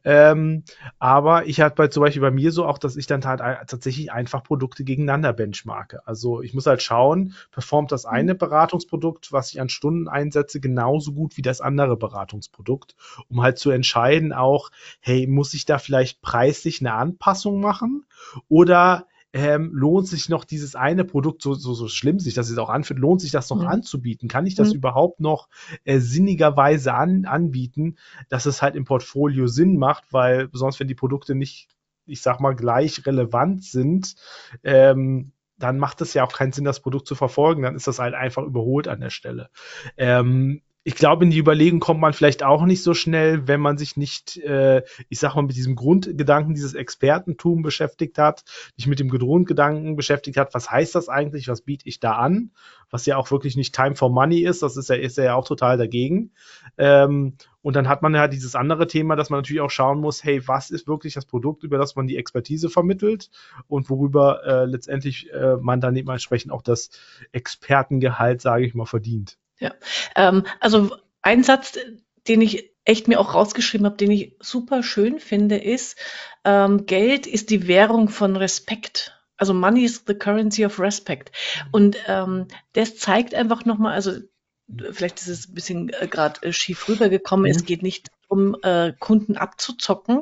[0.04, 0.64] Ähm,
[1.00, 4.12] aber ich hatte bei, zum Beispiel bei mir so auch, dass ich dann halt tatsächlich
[4.12, 6.06] einfach Produkte gegeneinander benchmarke.
[6.06, 8.38] Also ich muss halt schauen, performt das eine mhm.
[8.38, 12.96] Beratungsprodukt, was ich an Stunden einsetze, genauso gut wie das andere Beratungsprodukt,
[13.30, 18.06] um halt zu entscheiden auch, hey, muss ich da vielleicht preislich eine Anpassung machen
[18.48, 22.60] oder ähm, lohnt sich noch dieses eine Produkt, so, so, so schlimm sich das jetzt
[22.60, 23.68] auch anfühlt, lohnt sich das noch mhm.
[23.68, 24.30] anzubieten?
[24.30, 24.76] Kann ich das mhm.
[24.76, 25.50] überhaupt noch
[25.84, 27.98] äh, sinnigerweise an, anbieten,
[28.30, 31.70] dass es halt im Portfolio Sinn macht, weil sonst, wenn die Produkte nicht,
[32.06, 34.16] ich sag mal, gleich relevant sind,
[34.64, 37.64] ähm, dann macht es ja auch keinen Sinn, das Produkt zu verfolgen.
[37.64, 39.50] Dann ist das halt einfach überholt an der Stelle.
[39.98, 43.78] Ähm, ich glaube, in die Überlegung kommt man vielleicht auch nicht so schnell, wenn man
[43.78, 48.46] sich nicht, äh, ich sag mal, mit diesem Grundgedanken dieses Expertentum beschäftigt hat,
[48.78, 52.52] nicht mit dem Grundgedanken beschäftigt hat, was heißt das eigentlich, was biete ich da an,
[52.90, 55.46] was ja auch wirklich nicht Time for Money ist, das ist ja, ist ja auch
[55.46, 56.32] total dagegen.
[56.78, 60.24] Ähm, und dann hat man ja dieses andere Thema, dass man natürlich auch schauen muss,
[60.24, 63.30] hey, was ist wirklich das Produkt, über das man die Expertise vermittelt
[63.68, 66.92] und worüber äh, letztendlich äh, man dann dementsprechend auch das
[67.34, 69.38] Expertengehalt, sage ich mal, verdient.
[69.60, 69.74] Ja,
[70.16, 71.78] ähm, also ein Satz,
[72.28, 75.98] den ich echt mir auch rausgeschrieben habe, den ich super schön finde, ist,
[76.46, 79.14] ähm, Geld ist die Währung von Respekt.
[79.36, 81.32] Also Money is the currency of respect.
[81.72, 84.14] Und ähm, das zeigt einfach nochmal, also
[84.92, 87.56] vielleicht ist es ein bisschen äh, gerade äh, schief rübergekommen, mhm.
[87.56, 90.22] es geht nicht um äh, Kunden abzuzocken,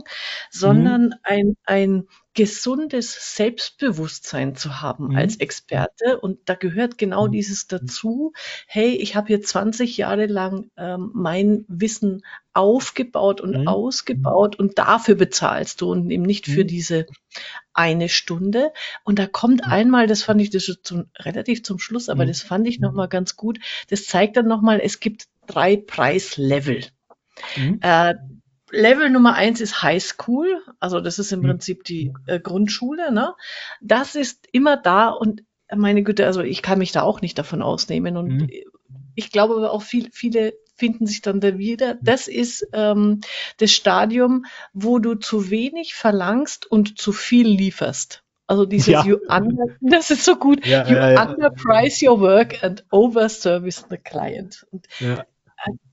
[0.51, 1.13] sondern mhm.
[1.23, 5.15] ein, ein gesundes Selbstbewusstsein zu haben mhm.
[5.15, 6.19] als Experte.
[6.19, 7.31] Und da gehört genau mhm.
[7.31, 8.33] dieses dazu.
[8.67, 13.67] Hey, ich habe hier 20 Jahre lang ähm, mein Wissen aufgebaut und mhm.
[13.67, 16.67] ausgebaut und dafür bezahlst du und eben nicht für mhm.
[16.67, 17.05] diese
[17.73, 18.71] eine Stunde.
[19.03, 22.29] Und da kommt einmal, das fand ich das ist zum, relativ zum Schluss, aber mhm.
[22.29, 23.59] das fand ich nochmal ganz gut.
[23.89, 26.85] Das zeigt dann nochmal, es gibt drei Preislevel.
[27.55, 27.79] Mhm.
[27.81, 28.15] Äh,
[28.75, 31.47] Level Nummer eins ist High School, also das ist im mhm.
[31.47, 33.11] Prinzip die äh, Grundschule.
[33.11, 33.33] Ne?
[33.81, 37.61] Das ist immer da und meine Güte, also ich kann mich da auch nicht davon
[37.61, 38.49] ausnehmen und mhm.
[39.15, 41.97] ich glaube aber auch viel, viele finden sich dann da wieder.
[42.01, 43.21] Das ist ähm,
[43.57, 48.23] das Stadium, wo du zu wenig verlangst und zu viel lieferst.
[48.47, 49.05] Also dieses ja.
[49.05, 50.65] you under, das ist so gut.
[50.65, 54.67] Ja, you ja, underprice your work and overservice the client.
[54.71, 54.87] Und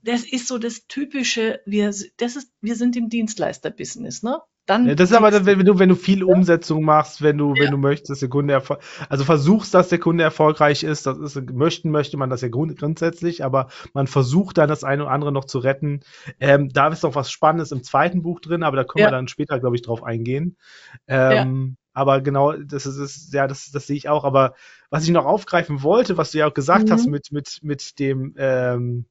[0.01, 4.39] das ist so das typische, wir, das ist, wir sind im Dienstleister-Business, ne?
[4.65, 7.53] Dann ja, das ist aber, dann, wenn du, wenn du viel Umsetzung machst, wenn du,
[7.53, 7.63] ja.
[7.63, 8.61] wenn du möchtest, dass der Kunde
[9.09, 12.79] also versuchst, dass der Kunde erfolgreich ist, das ist, möchten, möchte man das ja grund
[12.79, 15.99] grundsätzlich, aber man versucht dann das eine oder andere noch zu retten.
[16.39, 19.07] Ähm, da ist noch was Spannendes im zweiten Buch drin, aber da können ja.
[19.07, 20.55] wir dann später, glaube ich, drauf eingehen.
[21.07, 24.23] Ähm, aber genau, das ist, ist ja, das, das sehe ich auch.
[24.23, 24.55] Aber
[24.89, 26.91] was ich noch aufgreifen wollte, was du ja auch gesagt mhm.
[26.93, 29.05] hast mit, mit, mit dem, ähm,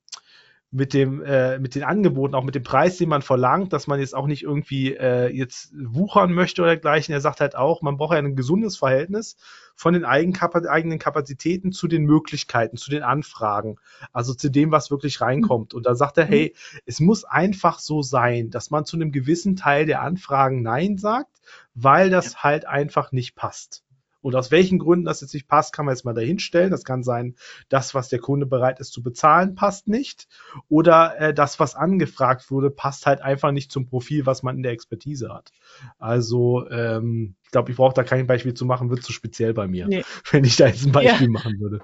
[0.75, 4.01] mit dem äh, mit den Angeboten, auch mit dem Preis, den man verlangt, dass man
[4.01, 7.13] jetzt auch nicht irgendwie äh, jetzt wuchern möchte oder dergleichen.
[7.13, 9.37] Er sagt halt auch, man braucht ja ein gesundes Verhältnis
[9.77, 13.77] von den eigenen Kapazitäten zu den Möglichkeiten, zu den Anfragen,
[14.13, 15.75] also zu dem, was wirklich reinkommt.
[15.75, 16.55] Und da sagt er, hey,
[16.87, 21.43] es muss einfach so sein, dass man zu einem gewissen Teil der Anfragen Nein sagt,
[21.75, 23.85] weil das halt einfach nicht passt.
[24.23, 26.71] Und aus welchen Gründen das jetzt nicht passt, kann man jetzt mal dahinstellen.
[26.71, 27.35] Das kann sein,
[27.69, 30.29] das, was der Kunde bereit ist zu bezahlen, passt nicht.
[30.69, 34.63] Oder äh, das, was angefragt wurde, passt halt einfach nicht zum Profil, was man in
[34.63, 35.53] der Expertise hat.
[35.99, 39.67] Also ähm, ich glaube, ich brauche da kein Beispiel zu machen, wird zu speziell bei
[39.67, 40.05] mir, nee.
[40.31, 41.33] wenn ich da jetzt ein Beispiel ja.
[41.33, 41.81] machen würde.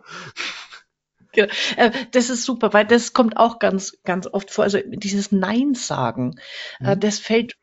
[1.33, 1.53] Genau.
[1.77, 4.65] Äh, das ist super, weil das kommt auch ganz, ganz oft vor.
[4.65, 6.39] Also dieses Nein sagen,
[6.81, 7.01] äh, mhm.
[7.01, 7.57] das fällt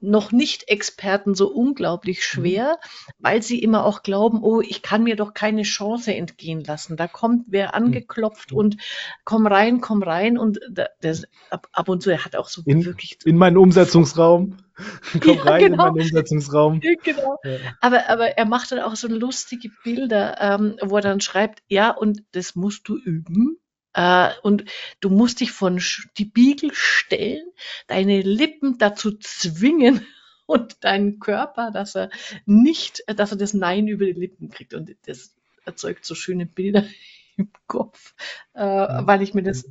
[0.00, 2.22] noch nicht Experten so unglaublich mhm.
[2.22, 2.78] schwer,
[3.18, 6.96] weil sie immer auch glauben, oh, ich kann mir doch keine Chance entgehen lassen.
[6.96, 7.74] Da kommt wer mhm.
[7.74, 8.58] angeklopft mhm.
[8.58, 8.76] und
[9.24, 10.60] komm rein, komm rein und
[11.00, 13.18] das, ab, ab und zu, er hat auch so in, wirklich.
[13.24, 14.56] In meinen Umsetzungsraum.
[15.20, 15.88] komm ja, rein genau.
[15.88, 16.80] in meinen Umsetzungsraum.
[17.02, 17.38] Genau.
[17.44, 17.58] Ja.
[17.80, 21.90] Aber, aber er macht dann auch so lustige Bilder, ähm, wo er dann schreibt, ja,
[21.90, 23.58] und das musst du üben.
[23.98, 24.64] Äh, und
[25.00, 25.82] du musst dich von
[26.18, 27.50] die Biegel stellen,
[27.88, 30.06] deine Lippen dazu zwingen
[30.46, 32.08] und deinen Körper, dass er
[32.46, 34.72] nicht, dass er das Nein über die Lippen kriegt.
[34.72, 35.34] Und das
[35.64, 36.84] erzeugt so schöne Bilder
[37.36, 38.14] im Kopf,
[38.54, 39.68] äh, weil ich mir das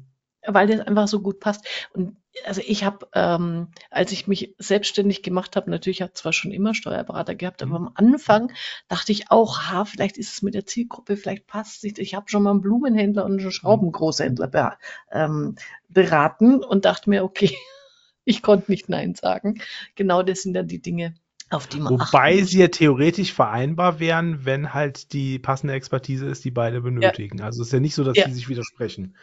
[0.47, 1.65] weil das einfach so gut passt.
[1.93, 6.51] Und also ich habe, ähm, als ich mich selbstständig gemacht habe, natürlich hat zwar schon
[6.51, 7.87] immer Steuerberater gehabt, aber mhm.
[7.87, 8.51] am Anfang
[8.87, 11.99] dachte ich auch, ha, vielleicht ist es mit der Zielgruppe, vielleicht passt es nicht.
[11.99, 14.71] Ich habe schon mal einen Blumenhändler und einen Schraubengroßhändler be
[15.11, 15.55] ähm,
[15.89, 17.55] beraten und dachte mir, okay,
[18.25, 19.61] ich konnte nicht Nein sagen.
[19.95, 21.15] Genau das sind dann die Dinge,
[21.49, 26.43] auf die man Wobei sie ja theoretisch vereinbar wären, wenn halt die passende Expertise ist,
[26.43, 27.39] die beide benötigen.
[27.39, 27.45] Ja.
[27.45, 28.27] Also es ist ja nicht so, dass ja.
[28.27, 29.15] sie sich widersprechen.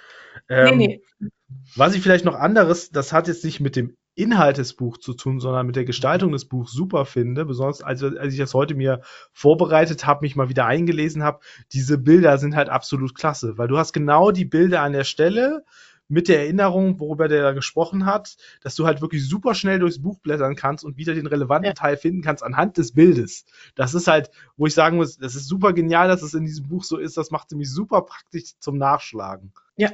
[0.48, 1.30] Ähm, nee, nee.
[1.76, 5.14] Was ich vielleicht noch anderes, das hat jetzt nicht mit dem Inhalt des Buchs zu
[5.14, 8.74] tun, sondern mit der Gestaltung des Buchs super finde, besonders als, als ich das heute
[8.74, 9.00] mir
[9.32, 11.40] vorbereitet habe, mich mal wieder eingelesen habe,
[11.72, 15.64] diese Bilder sind halt absolut klasse, weil du hast genau die Bilder an der Stelle,
[16.14, 20.00] mit der Erinnerung, worüber der da gesprochen hat, dass du halt wirklich super schnell durchs
[20.00, 21.74] Buch blättern kannst und wieder den relevanten ja.
[21.74, 23.44] Teil finden kannst anhand des Bildes.
[23.74, 26.68] Das ist halt, wo ich sagen muss, das ist super genial, dass es in diesem
[26.68, 27.16] Buch so ist.
[27.16, 29.52] Das macht nämlich super praktisch zum Nachschlagen.
[29.76, 29.90] Ja,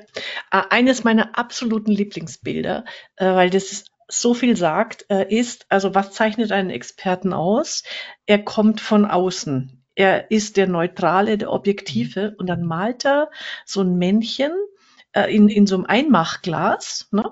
[0.51, 2.85] äh, eines meiner absoluten Lieblingsbilder,
[3.17, 7.83] äh, weil das ist so viel sagt, äh, ist, also was zeichnet einen Experten aus?
[8.27, 9.83] Er kommt von außen.
[9.95, 13.31] Er ist der Neutrale, der Objektive und dann malt er
[13.65, 14.53] so ein Männchen
[15.13, 17.09] äh, in, in so einem Einmachglas.
[17.11, 17.25] Ne?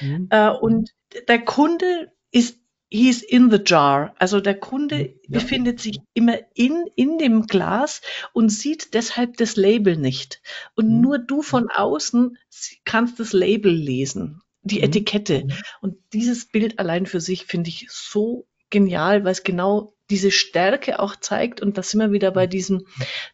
[0.00, 0.28] Mhm.
[0.30, 0.90] Äh, und
[1.28, 2.58] der Kunde ist
[2.90, 4.14] he's in the jar.
[4.18, 5.14] Also der Kunde ja.
[5.28, 8.00] befindet sich immer in, in dem Glas
[8.32, 10.40] und sieht deshalb das Label nicht.
[10.74, 11.00] Und mhm.
[11.00, 12.38] nur du von außen
[12.84, 14.84] kannst das Label lesen, die mhm.
[14.84, 15.44] Etikette.
[15.44, 15.52] Mhm.
[15.80, 21.00] Und dieses Bild allein für sich finde ich so genial, weil es genau diese Stärke
[21.00, 21.60] auch zeigt.
[21.60, 22.50] Und da sind wir wieder bei mhm.
[22.50, 22.86] diesem,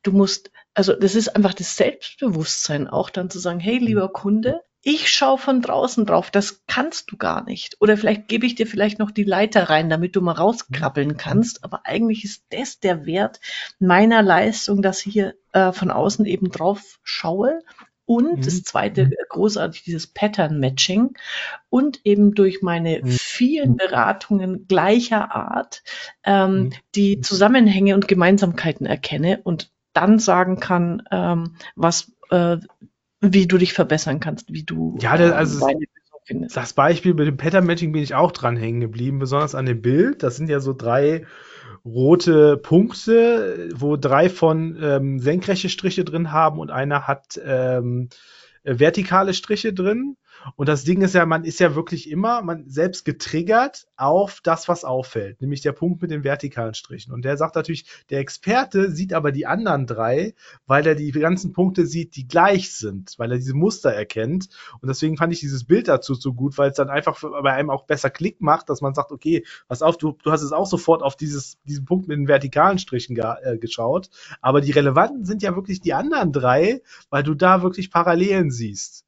[0.03, 4.62] du musst also das ist einfach das Selbstbewusstsein auch dann zu sagen, hey lieber Kunde,
[4.85, 7.77] ich schaue von draußen drauf, das kannst du gar nicht.
[7.81, 11.62] Oder vielleicht gebe ich dir vielleicht noch die Leiter rein, damit du mal rauskrabbeln kannst.
[11.62, 13.38] Aber eigentlich ist das der Wert
[13.79, 17.61] meiner Leistung, dass ich hier äh, von außen eben drauf schaue.
[18.07, 18.42] Und mhm.
[18.42, 19.14] das zweite mhm.
[19.29, 21.16] großartig, dieses Pattern Matching.
[21.68, 23.11] Und eben durch meine mhm.
[23.42, 25.83] Vielen Beratungen gleicher Art
[26.22, 26.72] ähm, mhm.
[26.94, 32.59] die Zusammenhänge und Gemeinsamkeiten erkenne und dann sagen kann, ähm, was, äh,
[33.20, 35.87] wie du dich verbessern kannst, wie du ja, das, also deine
[36.24, 36.57] findest.
[36.57, 39.83] Das Beispiel mit dem Pattern Matching bin ich auch dran hängen geblieben, besonders an dem
[39.83, 40.22] Bild.
[40.22, 41.26] Das sind ja so drei
[41.85, 48.09] rote Punkte, wo drei von ähm, senkrechte Striche drin haben und einer hat ähm,
[48.62, 50.16] vertikale Striche drin.
[50.57, 54.68] Und das Ding ist ja, man ist ja wirklich immer, man selbst getriggert auf das,
[54.68, 57.12] was auffällt, nämlich der Punkt mit den vertikalen Strichen.
[57.12, 60.35] Und der sagt natürlich, der Experte sieht aber die anderen drei,
[60.66, 64.48] weil er die ganzen Punkte sieht, die gleich sind, weil er diese Muster erkennt.
[64.81, 67.70] Und deswegen fand ich dieses Bild dazu so gut, weil es dann einfach bei einem
[67.70, 70.66] auch besser Klick macht, dass man sagt, okay, pass auf, du, du hast es auch
[70.66, 74.11] sofort auf dieses, diesen Punkt mit den vertikalen Strichen ge äh, geschaut.
[74.40, 79.05] Aber die relevanten sind ja wirklich die anderen drei, weil du da wirklich Parallelen siehst.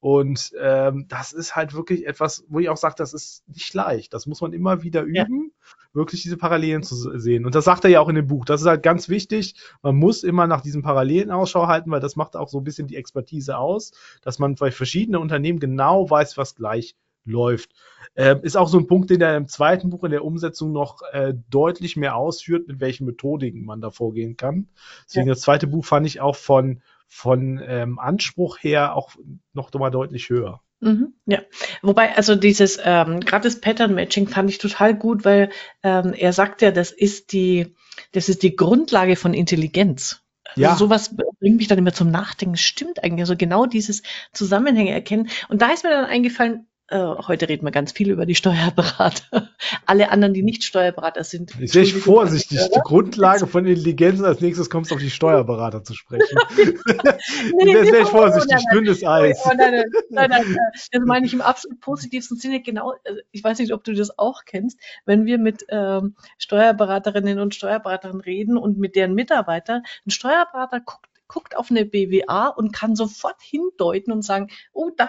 [0.00, 4.12] Und ähm, das ist halt wirklich etwas, wo ich auch sage, das ist nicht leicht.
[4.14, 5.66] Das muss man immer wieder üben, ja.
[5.92, 7.46] wirklich diese Parallelen zu sehen.
[7.46, 8.44] Und das sagt er ja auch in dem Buch.
[8.44, 9.54] Das ist halt ganz wichtig.
[9.82, 12.88] Man muss immer nach diesen Parallelen Ausschau halten, weil das macht auch so ein bisschen
[12.88, 16.96] die Expertise aus, dass man bei verschiedenen Unternehmen genau weiß, was gleich
[17.26, 17.72] läuft.
[18.14, 21.02] Äh, ist auch so ein Punkt, den er im zweiten Buch in der Umsetzung noch
[21.12, 24.68] äh, deutlich mehr ausführt, mit welchen Methodiken man da vorgehen kann.
[25.06, 25.34] Deswegen ja.
[25.34, 29.14] das zweite Buch fand ich auch von von ähm, Anspruch her auch
[29.52, 30.60] noch mal deutlich höher.
[30.80, 31.40] Mhm, ja,
[31.80, 35.50] wobei, also dieses, ähm, gerade das Pattern Matching fand ich total gut, weil
[35.82, 37.74] ähm, er sagt ja, das ist die,
[38.12, 40.22] das ist die Grundlage von Intelligenz.
[40.44, 40.76] Also ja.
[40.76, 42.56] sowas bringt mich dann immer zum Nachdenken.
[42.56, 43.20] Stimmt eigentlich.
[43.20, 44.02] Also genau dieses
[44.32, 45.28] Zusammenhänge erkennen.
[45.48, 49.48] Und da ist mir dann eingefallen, heute reden wir ganz viel über die Steuerberater.
[49.86, 51.52] Alle anderen, die nicht Steuerberater sind.
[51.60, 52.60] Ich wäre vorsichtig.
[52.74, 56.38] Die Grundlage von Intelligenz als nächstes kommst auf die Steuerberater zu sprechen.
[56.56, 58.64] nee, das wäre ich vorsichtig.
[58.72, 59.40] Dünnes Eis.
[59.44, 60.56] Oh, nein, nein, nein, nein,
[60.92, 62.62] Das meine ich im absolut positivsten Sinne.
[62.62, 62.94] Genau.
[63.04, 64.78] Also ich weiß nicht, ob du das auch kennst.
[65.04, 71.15] Wenn wir mit ähm, Steuerberaterinnen und Steuerberatern reden und mit deren Mitarbeitern, ein Steuerberater guckt
[71.28, 75.08] guckt auf eine BWA und kann sofort hindeuten und sagen, oh, da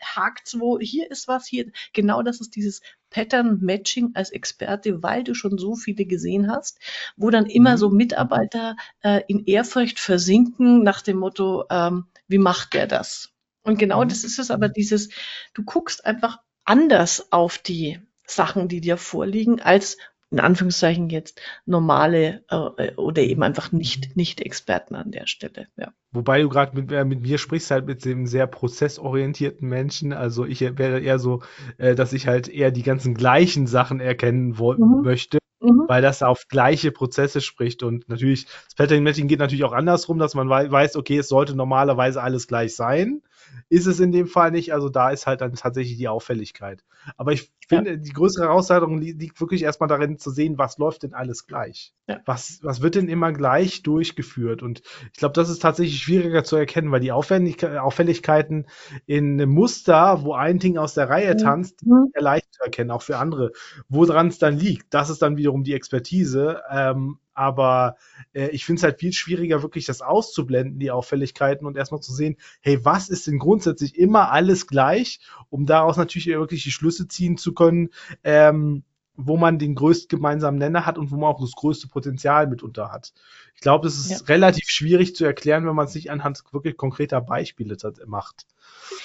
[0.00, 1.70] hakt's wo, hier ist was, hier.
[1.92, 6.80] Genau das ist dieses Pattern Matching als Experte, weil du schon so viele gesehen hast,
[7.16, 7.76] wo dann immer mhm.
[7.76, 13.30] so Mitarbeiter äh, in Ehrfurcht versinken nach dem Motto, ähm, wie macht der das?
[13.62, 14.08] Und genau mhm.
[14.08, 15.10] das ist es aber dieses,
[15.54, 19.96] du guckst einfach anders auf die Sachen, die dir vorliegen, als
[20.34, 25.68] in Anführungszeichen jetzt normale äh, oder eben einfach nicht, nicht Experten an der Stelle.
[25.76, 25.92] Ja.
[26.10, 30.12] Wobei du gerade mit, äh, mit mir sprichst halt mit dem sehr prozessorientierten Menschen.
[30.12, 31.42] Also ich wäre eher so,
[31.78, 35.02] äh, dass ich halt eher die ganzen gleichen Sachen erkennen mhm.
[35.04, 35.38] möchte.
[35.60, 35.84] Mhm.
[35.86, 40.18] Weil das auf gleiche Prozesse spricht und natürlich, das Pattern Matching geht natürlich auch andersrum,
[40.18, 43.22] dass man weiß, okay, es sollte normalerweise alles gleich sein.
[43.68, 46.84] Ist es in dem Fall nicht, also da ist halt dann tatsächlich die Auffälligkeit.
[47.16, 47.96] Aber ich finde, ja.
[47.96, 51.94] die größere Herausforderung liegt wirklich erstmal darin zu sehen, was läuft denn alles gleich?
[52.06, 52.20] Ja.
[52.24, 54.62] Was, was wird denn immer gleich durchgeführt?
[54.62, 54.82] Und
[55.12, 58.66] ich glaube, das ist tatsächlich schwieriger zu erkennen, weil die Auffälligkeiten
[59.06, 61.38] in einem Muster, wo ein Ding aus der Reihe mhm.
[61.38, 62.10] tanzt, mhm.
[62.12, 63.52] sehr leicht zu erkennen, auch für andere.
[63.88, 66.62] Woran es dann liegt, das ist dann wiederum die Expertise.
[66.70, 67.96] Ähm, aber
[68.32, 72.12] äh, ich finde es halt viel schwieriger, wirklich das auszublenden, die Auffälligkeiten und erstmal zu
[72.12, 75.20] sehen, hey, was ist denn grundsätzlich immer alles gleich,
[75.50, 77.90] um daraus natürlich wirklich die Schlüsse ziehen zu können,
[78.22, 78.84] ähm,
[79.16, 82.90] wo man den größten gemeinsamen Nenner hat und wo man auch das größte Potenzial mitunter
[82.90, 83.12] hat.
[83.54, 84.26] Ich glaube, es ist ja.
[84.26, 88.46] relativ schwierig zu erklären, wenn man es nicht anhand wirklich konkreter Beispiele macht.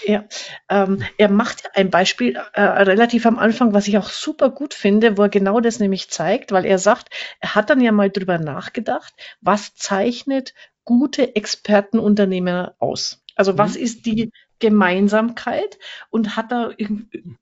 [0.06, 0.26] Ja,
[0.70, 5.18] ähm, er macht ein Beispiel äh, relativ am Anfang, was ich auch super gut finde,
[5.18, 8.40] wo er genau das nämlich zeigt, weil er sagt, er hat dann ja mal drüber
[8.40, 10.54] nachgedacht, was zeichnet
[10.84, 13.24] gute Expertenunternehmer aus?
[13.36, 13.84] Also was mhm.
[13.84, 15.80] ist die Gemeinsamkeit
[16.10, 16.72] und hat da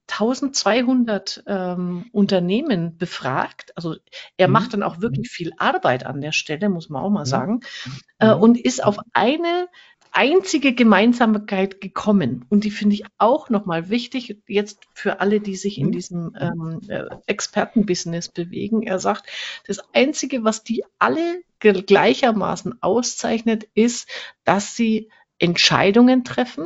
[0.08, 3.76] 1200 ähm, Unternehmen befragt.
[3.76, 3.96] Also
[4.38, 4.54] er mhm.
[4.54, 7.92] macht dann auch wirklich viel Arbeit an der Stelle, muss man auch mal sagen, mhm.
[8.20, 9.68] äh, und ist auf eine
[10.12, 12.46] einzige Gemeinsamkeit gekommen.
[12.50, 15.92] Und die finde ich auch nochmal wichtig, jetzt für alle, die sich in mhm.
[15.92, 18.84] diesem ähm, äh, Expertenbusiness bewegen.
[18.84, 19.28] Er sagt,
[19.68, 24.08] das Einzige, was die alle gleichermaßen auszeichnet, ist,
[24.44, 25.10] dass sie
[25.40, 26.66] Entscheidungen treffen,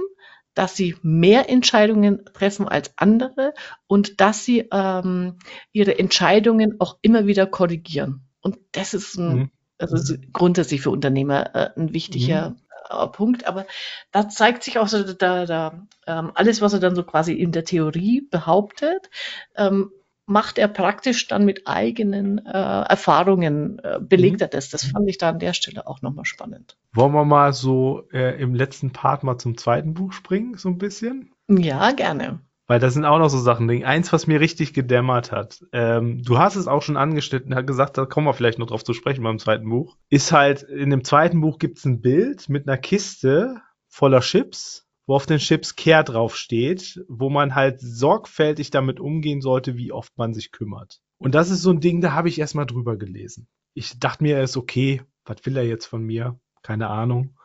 [0.53, 3.53] dass sie mehr Entscheidungen treffen als andere
[3.87, 5.37] und dass sie ähm,
[5.71, 8.21] ihre Entscheidungen auch immer wieder korrigieren.
[8.41, 9.51] Und das ist ein, mhm.
[9.77, 12.55] also grundsätzlich für Unternehmer äh, ein wichtiger mhm.
[12.89, 13.65] Äh, Punkt, aber
[14.11, 17.51] da zeigt sich auch so, da, da ähm, alles, was er dann so quasi in
[17.51, 19.09] der Theorie behauptet,
[19.55, 19.91] ähm,
[20.25, 24.45] macht er praktisch dann mit eigenen äh, Erfahrungen, äh, belegt mhm.
[24.45, 24.69] er das.
[24.69, 26.77] Das fand ich da an der Stelle auch nochmal spannend.
[26.93, 30.77] Wollen wir mal so äh, im letzten Part mal zum zweiten Buch springen, so ein
[30.77, 31.33] bisschen?
[31.49, 32.39] Ja, gerne.
[32.67, 33.69] Weil das sind auch noch so Sachen.
[33.83, 35.59] Eins, was mir richtig gedämmert hat.
[35.73, 38.85] Ähm, du hast es auch schon angeschnitten, hat gesagt, da kommen wir vielleicht noch drauf
[38.85, 39.97] zu sprechen beim zweiten Buch.
[40.07, 43.57] Ist halt, in dem zweiten Buch gibt es ein Bild mit einer Kiste
[43.89, 49.41] voller Chips, wo auf den Chips Care drauf steht, wo man halt sorgfältig damit umgehen
[49.41, 51.01] sollte, wie oft man sich kümmert.
[51.17, 53.47] Und das ist so ein Ding, da habe ich erstmal drüber gelesen.
[53.73, 56.39] Ich dachte mir, er ist okay, was will er jetzt von mir?
[56.63, 57.37] Keine Ahnung.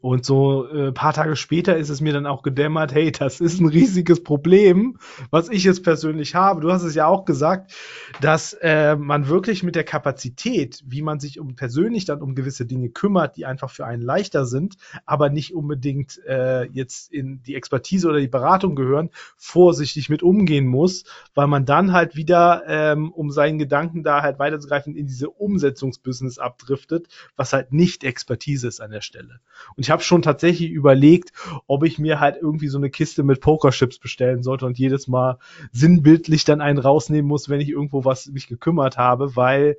[0.00, 3.60] Und so äh, paar Tage später ist es mir dann auch gedämmert, hey, das ist
[3.60, 4.98] ein riesiges Problem,
[5.30, 6.60] was ich jetzt persönlich habe.
[6.60, 7.72] Du hast es ja auch gesagt,
[8.20, 12.66] dass äh, man wirklich mit der Kapazität, wie man sich um persönlich dann um gewisse
[12.66, 14.76] Dinge kümmert, die einfach für einen leichter sind,
[15.06, 20.66] aber nicht unbedingt äh, jetzt in die Expertise oder die Beratung gehören, vorsichtig mit umgehen
[20.66, 25.30] muss, weil man dann halt wieder, ähm, um seinen Gedanken da halt weiterzugreifen, in diese
[25.30, 29.40] Umsetzungsbusiness abdriftet, was halt nicht Expertise ist an der Stelle.
[29.80, 31.32] Ich habe schon tatsächlich überlegt,
[31.66, 35.38] ob ich mir halt irgendwie so eine Kiste mit Pokerchips bestellen sollte und jedes Mal
[35.72, 39.76] sinnbildlich dann einen rausnehmen muss, wenn ich irgendwo was mich gekümmert habe, weil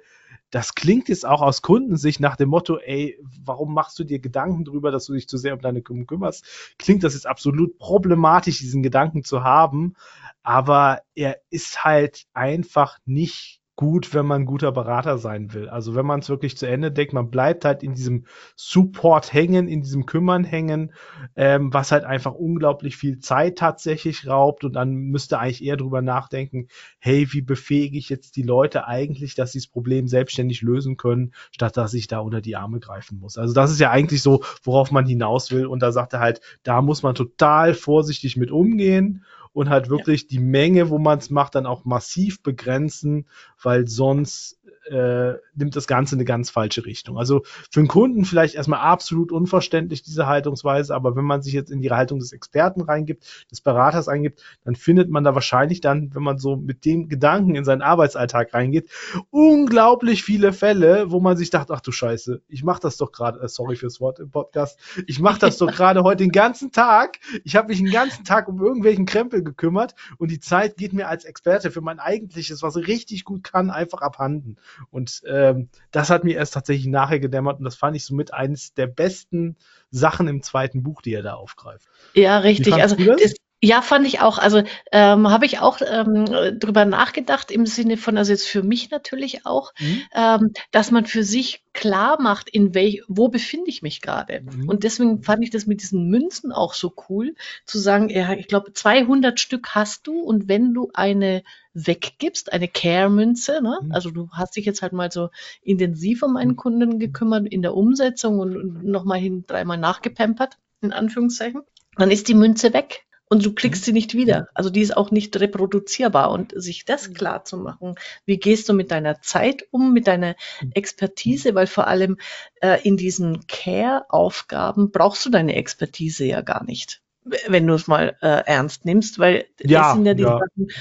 [0.50, 4.66] das klingt jetzt auch aus Kundensicht nach dem Motto, ey, warum machst du dir Gedanken
[4.66, 6.46] darüber, dass du dich zu sehr um deine Kunden kümmerst?
[6.78, 9.96] Klingt das jetzt absolut problematisch, diesen Gedanken zu haben,
[10.44, 15.70] aber er ist halt einfach nicht gut, wenn man ein guter Berater sein will.
[15.70, 19.68] Also wenn man es wirklich zu Ende denkt, man bleibt halt in diesem Support hängen,
[19.68, 20.94] in diesem Kümmern hängen,
[21.36, 26.02] ähm, was halt einfach unglaublich viel Zeit tatsächlich raubt und dann müsste eigentlich eher drüber
[26.02, 26.68] nachdenken,
[27.00, 31.34] hey, wie befähige ich jetzt die Leute eigentlich, dass sie das Problem selbstständig lösen können,
[31.52, 33.38] statt dass ich da unter die Arme greifen muss.
[33.38, 36.42] Also das ist ja eigentlich so, worauf man hinaus will und da sagt er halt,
[36.64, 40.28] da muss man total vorsichtig mit umgehen und halt wirklich ja.
[40.32, 43.28] die Menge, wo man es macht, dann auch massiv begrenzen,
[43.62, 47.18] weil sonst äh, nimmt das Ganze eine ganz falsche Richtung.
[47.18, 51.72] Also für einen Kunden vielleicht erstmal absolut unverständlich, diese Haltungsweise, aber wenn man sich jetzt
[51.72, 56.14] in die Haltung des Experten reingibt, des Beraters eingibt, dann findet man da wahrscheinlich dann,
[56.14, 58.90] wenn man so mit dem Gedanken in seinen Arbeitsalltag reingeht,
[59.30, 63.40] unglaublich viele Fälle, wo man sich dachte, ach du Scheiße, ich mache das doch gerade,
[63.40, 67.20] äh, sorry fürs Wort im Podcast, ich mache das doch gerade heute den ganzen Tag,
[67.44, 71.08] ich habe mich den ganzen Tag um irgendwelchen Krempel gekümmert und die Zeit geht mir
[71.08, 74.58] als Experte für mein eigentliches, was ich richtig gut kann, einfach abhanden.
[74.90, 75.22] Und
[75.52, 78.88] ähm, das hat mir erst tatsächlich nachher gedämmert und das fand ich somit eines der
[78.88, 79.58] besten
[79.90, 81.88] Sachen im zweiten Buch, die er da aufgreift.
[82.14, 82.74] Ja, richtig.
[82.74, 83.34] Also das?
[83.64, 84.40] Ja, fand ich auch.
[84.40, 86.26] Also ähm, habe ich auch ähm,
[86.60, 90.02] drüber nachgedacht im Sinne von, also jetzt für mich natürlich auch, mhm.
[90.16, 94.42] ähm, dass man für sich klar macht, in welch, wo befinde ich mich gerade.
[94.42, 94.68] Mhm.
[94.68, 97.36] Und deswegen fand ich das mit diesen Münzen auch so cool,
[97.68, 101.44] zu sagen, ja, ich glaube, 200 Stück hast du und wenn du eine
[101.76, 103.78] weggibst, eine Care-Münze, ne?
[103.84, 103.92] Mhm.
[103.92, 105.30] also du hast dich jetzt halt mal so
[105.62, 106.58] intensiv um einen mhm.
[106.58, 111.62] Kunden gekümmert in der Umsetzung und, und nochmal hin dreimal nachgepampert, in Anführungszeichen,
[111.96, 113.86] dann ist die Münze weg und du klickst mhm.
[113.86, 114.50] sie nicht wieder.
[114.54, 116.32] Also die ist auch nicht reproduzierbar.
[116.32, 117.14] Und sich das mhm.
[117.14, 120.72] klar zu machen, wie gehst du mit deiner Zeit um, mit deiner mhm.
[120.74, 122.18] Expertise, weil vor allem
[122.62, 128.18] äh, in diesen Care-Aufgaben brauchst du deine Expertise ja gar nicht wenn du es mal
[128.24, 130.40] äh, ernst nimmst, weil ja, das sind ja die ja.
[130.40, 130.72] Sachen,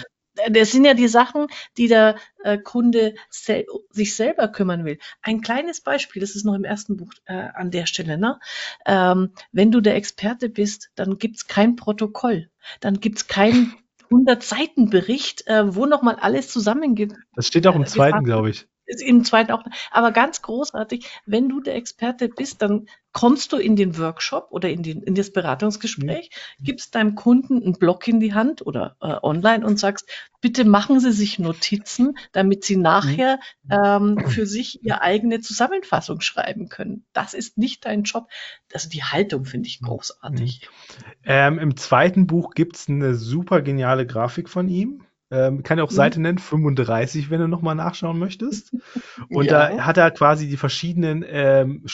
[0.51, 4.99] das sind ja die Sachen, die der äh, Kunde sel sich selber kümmern will.
[5.23, 8.19] Ein kleines Beispiel, das ist noch im ersten Buch äh, an der Stelle.
[8.19, 8.39] Ne?
[8.87, 12.51] Ähm, wenn du der Experte bist, dann gibt's kein Protokoll,
[12.81, 13.75] dann gibt's keinen
[14.11, 17.15] 100 Seiten Bericht, äh, wo nochmal alles zusammengibt.
[17.35, 18.67] Das steht auch im äh, zweiten, glaube ich
[18.99, 23.75] im zweiten auch, aber ganz großartig, wenn du der Experte bist, dann kommst du in
[23.77, 26.65] den Workshop oder in, den, in das Beratungsgespräch, mhm.
[26.65, 30.09] gibst deinem Kunden einen Block in die Hand oder äh, online und sagst,
[30.41, 34.19] bitte machen Sie sich Notizen, damit Sie nachher mhm.
[34.19, 37.05] ähm, für sich Ihre eigene Zusammenfassung schreiben können.
[37.13, 38.29] Das ist nicht dein Job.
[38.73, 40.63] Also die Haltung finde ich großartig.
[40.63, 41.05] Mhm.
[41.25, 45.05] Ähm, Im zweiten Buch gibt es eine super geniale Grafik von ihm.
[45.31, 45.97] Ähm, kann ja auch mhm.
[45.97, 48.75] Seite nennen, 35, wenn du nochmal nachschauen möchtest.
[49.29, 49.71] Und ja.
[49.71, 51.85] da hat er quasi die verschiedenen ähm,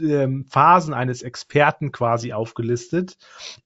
[0.00, 3.16] ähm, Phasen eines Experten quasi aufgelistet.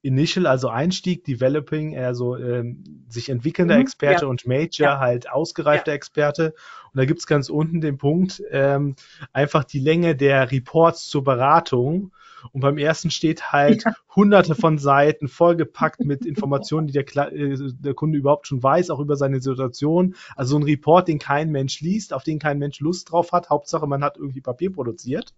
[0.01, 4.27] Initial, also Einstieg, Developing, also ähm, sich entwickelnder mhm, Experte ja.
[4.27, 4.99] und Major, ja.
[4.99, 5.95] halt ausgereifter ja.
[5.95, 6.53] Experte.
[6.93, 8.95] Und da gibt's ganz unten den Punkt, ähm,
[9.33, 12.11] einfach die Länge der Reports zur Beratung.
[12.51, 13.93] Und beim ersten steht halt ja.
[14.15, 18.99] hunderte von Seiten vollgepackt mit Informationen, die der, äh, der, Kunde überhaupt schon weiß, auch
[18.99, 20.15] über seine Situation.
[20.35, 23.49] Also ein Report, den kein Mensch liest, auf den kein Mensch Lust drauf hat.
[23.49, 25.33] Hauptsache, man hat irgendwie Papier produziert.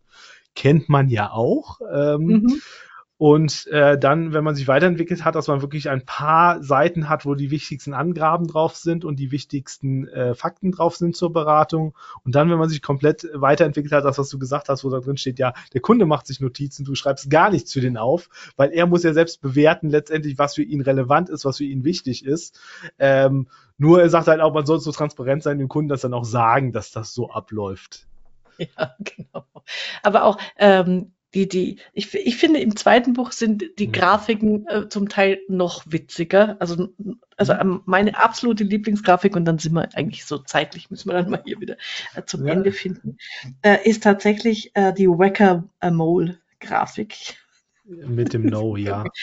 [0.55, 1.79] Kennt man ja auch.
[1.91, 2.61] Ähm, mhm.
[3.17, 7.25] Und äh, dann, wenn man sich weiterentwickelt hat, dass man wirklich ein paar Seiten hat,
[7.25, 11.93] wo die wichtigsten Angaben drauf sind und die wichtigsten äh, Fakten drauf sind zur Beratung.
[12.25, 14.99] Und dann, wenn man sich komplett weiterentwickelt hat, das, was du gesagt hast, wo da
[14.99, 18.29] drin steht, ja, der Kunde macht sich Notizen, du schreibst gar nichts für den auf,
[18.57, 21.83] weil er muss ja selbst bewerten, letztendlich, was für ihn relevant ist, was für ihn
[21.83, 22.59] wichtig ist.
[22.97, 23.47] Ähm,
[23.77, 26.25] nur er sagt halt auch, man soll so transparent sein, dem Kunden das dann auch
[26.25, 28.07] sagen, dass das so abläuft.
[28.57, 29.45] Ja, genau.
[30.01, 33.91] Aber auch ähm, die, die, ich, ich finde, im zweiten Buch sind die mhm.
[33.91, 36.57] Grafiken äh, zum Teil noch witziger.
[36.59, 36.89] Also,
[37.37, 41.29] also ähm, meine absolute Lieblingsgrafik, und dann sind wir eigentlich so zeitlich, müssen wir dann
[41.29, 41.77] mal hier wieder
[42.15, 42.53] äh, zum ja.
[42.53, 43.17] Ende finden,
[43.63, 47.37] äh, ist tatsächlich äh, die Wacker-Mole-Grafik.
[47.85, 49.05] Mit dem No, ja.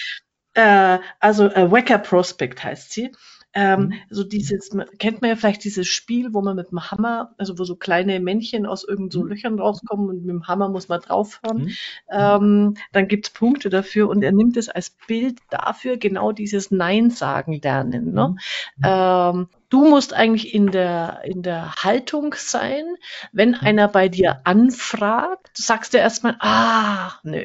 [0.54, 3.12] Äh, also äh, Wacker Prospect heißt sie.
[3.52, 3.94] Ähm, mhm.
[4.10, 7.64] So dieses, kennt man ja vielleicht dieses Spiel, wo man mit dem Hammer, also wo
[7.64, 9.28] so kleine Männchen aus irgend so mhm.
[9.28, 11.64] Löchern rauskommen und mit dem Hammer muss man draufhauen.
[11.64, 11.72] Mhm.
[12.10, 17.10] Ähm, dann gibt's Punkte dafür und er nimmt es als Bild dafür, genau dieses Nein
[17.10, 18.12] sagen lernen.
[18.12, 18.36] Ne?
[18.76, 18.84] Mhm.
[18.84, 22.84] Ähm, du musst eigentlich in der, in der Haltung sein,
[23.32, 23.58] wenn mhm.
[23.60, 27.44] einer bei dir anfragt, sagst du erstmal, ah, nö,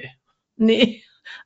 [0.55, 1.01] nee,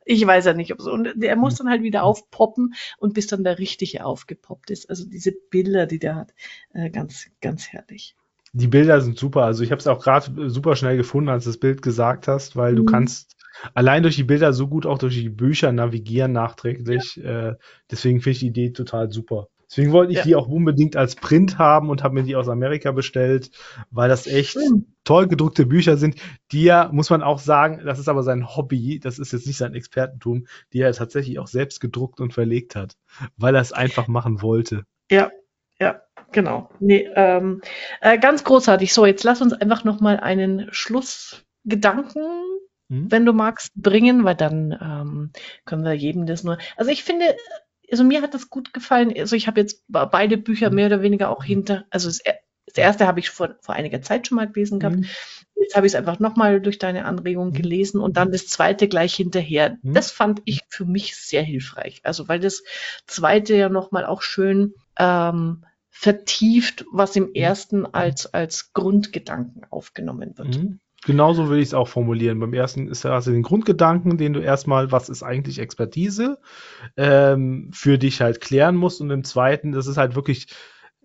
[0.05, 0.91] ich weiß ja nicht, ob so.
[0.91, 4.89] Und der muss dann halt wieder aufpoppen und bis dann der richtige aufgepoppt ist.
[4.89, 6.33] Also diese Bilder, die der hat,
[6.73, 8.15] äh, ganz, ganz herrlich.
[8.53, 9.43] Die Bilder sind super.
[9.43, 12.55] Also ich habe es auch gerade super schnell gefunden, als du das Bild gesagt hast,
[12.55, 12.77] weil mhm.
[12.77, 13.35] du kannst
[13.73, 17.17] allein durch die Bilder so gut auch durch die Bücher navigieren nachträglich.
[17.17, 17.49] Ja.
[17.49, 17.55] Äh,
[17.91, 19.49] deswegen finde ich die Idee total super.
[19.69, 20.23] Deswegen wollte ich ja.
[20.23, 23.51] die auch unbedingt als Print haben und habe mir die aus Amerika bestellt,
[23.91, 24.85] weil das echt mhm.
[25.03, 26.15] toll gedruckte Bücher sind,
[26.51, 29.57] die ja, muss man auch sagen, das ist aber sein Hobby, das ist jetzt nicht
[29.57, 32.95] sein Expertentum, die er tatsächlich auch selbst gedruckt und verlegt hat,
[33.37, 34.85] weil er es einfach machen wollte.
[35.11, 35.29] Ja,
[35.79, 36.01] ja,
[36.31, 36.71] genau.
[36.79, 37.61] Nee, ähm,
[38.01, 38.91] äh, ganz großartig.
[38.91, 42.23] So, jetzt lass uns einfach noch mal einen Schlussgedanken,
[42.89, 43.11] hm?
[43.11, 45.31] wenn du magst, bringen, weil dann ähm,
[45.65, 46.57] können wir jedem das nur.
[46.75, 47.35] Also ich finde,
[47.91, 49.13] also mir hat das gut gefallen.
[49.17, 52.21] Also ich habe jetzt beide Bücher mehr oder weniger auch hinter, also das,
[52.65, 54.97] das erste habe ich vor, vor einiger Zeit schon mal gelesen gehabt.
[54.97, 55.05] Mhm.
[55.55, 57.53] Jetzt habe ich es einfach nochmal durch deine Anregung mhm.
[57.53, 59.77] gelesen und dann das zweite gleich hinterher.
[59.81, 59.93] Mhm.
[59.93, 62.01] Das fand ich für mich sehr hilfreich.
[62.03, 62.63] Also weil das
[63.07, 67.35] zweite ja nochmal auch schön ähm, vertieft, was im mhm.
[67.35, 70.57] ersten als, als Grundgedanken aufgenommen wird.
[70.57, 70.79] Mhm.
[71.05, 72.39] Genauso würde ich es auch formulieren.
[72.39, 76.39] Beim ersten ist ja also den Grundgedanken, den du erstmal, was ist eigentlich Expertise,
[76.97, 78.99] ähm, für dich halt klären musst.
[78.99, 80.47] Und im zweiten, das ist halt wirklich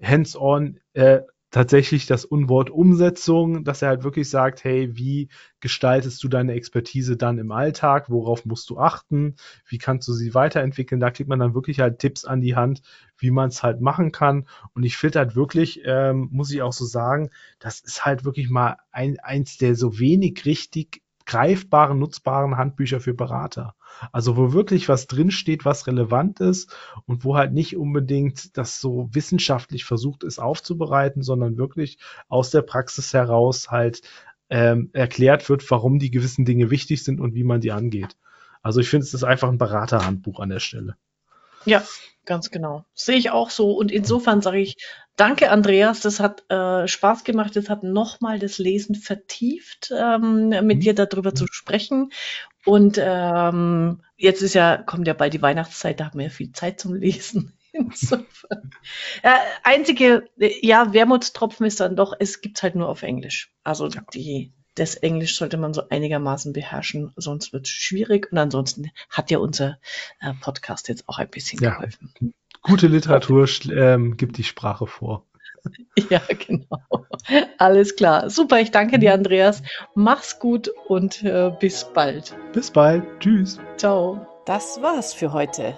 [0.03, 1.21] hands-on, äh,
[1.55, 5.29] tatsächlich das Unwort Umsetzung, dass er halt wirklich sagt, hey, wie
[5.61, 8.11] gestaltest du deine Expertise dann im Alltag?
[8.11, 9.37] Worauf musst du achten?
[9.65, 11.01] Wie kannst du sie weiterentwickeln?
[11.01, 12.83] Da kriegt man dann wirklich halt Tipps an die Hand,
[13.19, 14.49] wie man es halt machen kann.
[14.75, 17.31] Und ich finde halt wirklich, ähm, muss ich auch so sagen,
[17.61, 23.15] das ist halt wirklich mal ein, eins der so wenig richtig greifbaren, nutzbaren Handbücher für
[23.15, 23.77] Berater.
[24.13, 26.75] Also wo wirklich was drinsteht, was relevant ist
[27.07, 32.63] und wo halt nicht unbedingt das so wissenschaftlich versucht ist aufzubereiten, sondern wirklich aus der
[32.63, 34.03] Praxis heraus halt
[34.51, 38.17] ähm, erklärt wird, warum die gewissen Dinge wichtig sind und wie man die angeht.
[38.63, 40.97] Also ich finde, es ist einfach ein Beraterhandbuch an der Stelle.
[41.65, 41.83] Ja,
[42.25, 42.85] ganz genau.
[42.95, 43.73] Sehe ich auch so.
[43.73, 44.77] Und insofern sage ich,
[45.17, 47.57] danke Andreas, das hat äh, Spaß gemacht.
[47.57, 50.81] Das hat nochmal das Lesen vertieft, ähm, mit mhm.
[50.81, 52.11] dir darüber zu sprechen.
[52.65, 56.53] Und ähm, jetzt ist ja, kommt ja bald die Weihnachtszeit, da haben wir ja viel
[56.53, 57.53] Zeit zum Lesen.
[57.73, 58.71] Insofern.
[59.23, 63.53] Ja, einzige, ja, Wermutstropfen ist dann doch, es gibt halt nur auf Englisch.
[63.65, 64.03] Also ja.
[64.15, 68.33] die das Englisch sollte man so einigermaßen beherrschen, sonst wird es schwierig.
[68.33, 69.79] Und ansonsten hat ja unser
[70.21, 71.75] äh, Podcast jetzt auch ein bisschen ja.
[71.75, 72.13] geholfen.
[72.63, 75.27] Gute Literatur ähm, gibt die Sprache vor.
[76.11, 77.07] Ja, genau.
[77.59, 78.29] Alles klar.
[78.29, 79.63] Super, ich danke dir, Andreas.
[79.95, 82.35] Mach's gut und äh, bis bald.
[82.53, 83.05] Bis bald.
[83.21, 83.59] Tschüss.
[83.77, 84.27] Ciao.
[84.45, 85.75] Das war's für heute.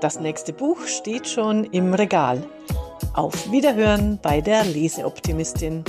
[0.00, 2.42] Das nächste Buch steht schon im Regal.
[3.12, 5.84] Auf Wiederhören bei der Leseoptimistin.